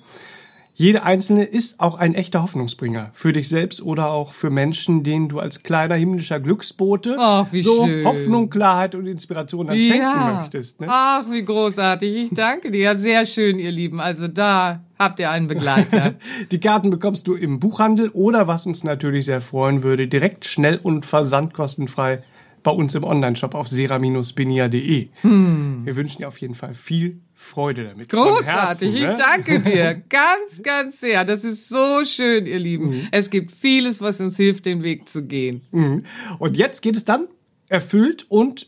Jede 0.79 1.01
einzelne 1.01 1.43
ist 1.43 1.79
auch 1.79 1.95
ein 1.95 2.13
echter 2.13 2.43
Hoffnungsbringer 2.43 3.09
für 3.13 3.33
dich 3.33 3.49
selbst 3.49 3.81
oder 3.81 4.11
auch 4.11 4.31
für 4.31 4.51
Menschen, 4.51 5.01
denen 5.01 5.27
du 5.27 5.39
als 5.39 5.63
kleiner 5.63 5.95
himmlischer 5.95 6.39
Glücksbote 6.39 7.15
Ach, 7.17 7.47
so 7.51 7.87
schön. 7.87 8.05
Hoffnung, 8.05 8.51
Klarheit 8.51 8.93
und 8.93 9.07
Inspiration 9.07 9.65
dann 9.65 9.75
schenken 9.75 10.35
möchtest. 10.35 10.79
Ne? 10.79 10.85
Ach, 10.87 11.25
wie 11.31 11.43
großartig. 11.43 12.15
Ich 12.15 12.29
danke 12.29 12.69
dir. 12.69 12.81
Ja, 12.81 12.95
sehr 12.95 13.25
schön, 13.25 13.57
ihr 13.57 13.71
Lieben. 13.71 13.99
Also 13.99 14.27
da 14.27 14.83
habt 14.99 15.19
ihr 15.19 15.29
einen 15.29 15.47
Begleiter. 15.47 16.15
Die 16.51 16.59
Karten 16.59 16.89
bekommst 16.89 17.27
du 17.27 17.35
im 17.35 17.59
Buchhandel 17.59 18.09
oder, 18.09 18.47
was 18.47 18.65
uns 18.65 18.83
natürlich 18.83 19.25
sehr 19.25 19.41
freuen 19.41 19.83
würde, 19.83 20.07
direkt 20.07 20.45
schnell 20.45 20.79
und 20.81 21.05
versandkostenfrei 21.05 22.23
bei 22.63 22.71
uns 22.71 22.95
im 22.95 23.03
Onlineshop 23.03 23.55
auf 23.55 23.69
sera-benia.de. 23.69 25.07
Wir 25.23 25.95
wünschen 25.95 26.17
dir 26.17 26.27
auf 26.27 26.37
jeden 26.39 26.55
Fall 26.55 26.73
viel 26.73 27.21
Freude 27.33 27.85
damit. 27.85 28.11
Hm. 28.11 28.19
Großartig, 28.19 28.93
Herzen, 28.93 28.95
ich 28.95 29.09
ne? 29.09 29.15
danke 29.17 29.59
dir. 29.59 29.93
Ganz, 30.09 30.63
ganz 30.63 30.99
sehr. 30.99 31.23
Das 31.23 31.43
ist 31.43 31.69
so 31.69 32.03
schön, 32.03 32.47
ihr 32.47 32.59
Lieben. 32.59 32.87
Mhm. 32.87 33.07
Es 33.11 33.29
gibt 33.29 33.51
vieles, 33.51 34.01
was 34.01 34.19
uns 34.19 34.35
hilft, 34.37 34.65
den 34.65 34.83
Weg 34.83 35.07
zu 35.07 35.23
gehen. 35.23 35.61
Mhm. 35.71 36.03
Und 36.39 36.57
jetzt 36.57 36.81
geht 36.81 36.95
es 36.95 37.05
dann 37.05 37.27
erfüllt 37.69 38.25
und 38.29 38.67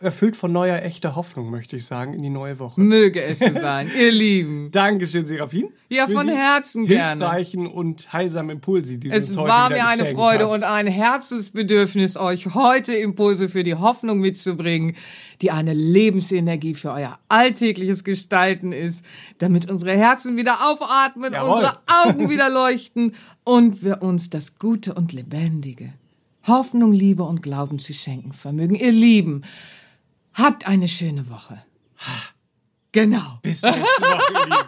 erfüllt 0.00 0.36
von 0.36 0.52
neuer 0.52 0.82
echter 0.82 1.16
Hoffnung, 1.16 1.50
möchte 1.50 1.76
ich 1.76 1.84
sagen, 1.86 2.14
in 2.14 2.22
die 2.22 2.30
neue 2.30 2.58
Woche. 2.58 2.80
Möge 2.80 3.22
es 3.22 3.38
so 3.40 3.50
sein, 3.52 3.90
ihr 3.98 4.10
Lieben. 4.12 4.70
Dankeschön, 4.70 5.26
Serafin. 5.26 5.68
Ja, 5.88 6.08
von 6.08 6.28
Herzen 6.28 6.86
gerne. 6.86 7.24
Hilfreichen 7.24 7.66
und 7.66 8.12
heilsamen 8.12 8.50
Impulse, 8.56 8.98
die 8.98 9.08
du 9.10 9.14
uns 9.14 9.28
Es 9.28 9.36
heute 9.36 9.48
war 9.48 9.70
wieder 9.70 9.82
mir 9.82 9.88
eine 9.88 10.06
Freude 10.06 10.44
hast. 10.44 10.52
und 10.54 10.64
ein 10.64 10.86
Herzensbedürfnis, 10.86 12.16
euch 12.16 12.54
heute 12.54 12.94
Impulse 12.94 13.48
für 13.48 13.62
die 13.62 13.74
Hoffnung 13.74 14.20
mitzubringen, 14.20 14.96
die 15.40 15.50
eine 15.50 15.72
Lebensenergie 15.74 16.74
für 16.74 16.92
euer 16.92 17.18
alltägliches 17.28 18.04
Gestalten 18.04 18.72
ist, 18.72 19.04
damit 19.38 19.70
unsere 19.70 19.92
Herzen 19.92 20.36
wieder 20.36 20.68
aufatmen, 20.70 21.32
Jawohl. 21.32 21.50
unsere 21.50 21.78
Augen 21.86 22.30
wieder 22.30 22.48
leuchten 22.48 23.14
und 23.44 23.82
wir 23.84 24.02
uns 24.02 24.30
das 24.30 24.58
Gute 24.58 24.94
und 24.94 25.12
Lebendige, 25.12 25.92
Hoffnung, 26.46 26.92
Liebe 26.92 27.22
und 27.22 27.42
Glauben 27.42 27.78
zu 27.78 27.94
schenken 27.94 28.32
vermögen. 28.32 28.74
Ihr 28.74 28.92
Lieben, 28.92 29.42
habt 30.34 30.66
eine 30.66 30.88
schöne 30.88 31.28
Woche. 31.30 31.62
Genau. 32.92 33.38
Bis 33.42 33.62
nächste 33.62 33.80
Woche. 33.82 34.66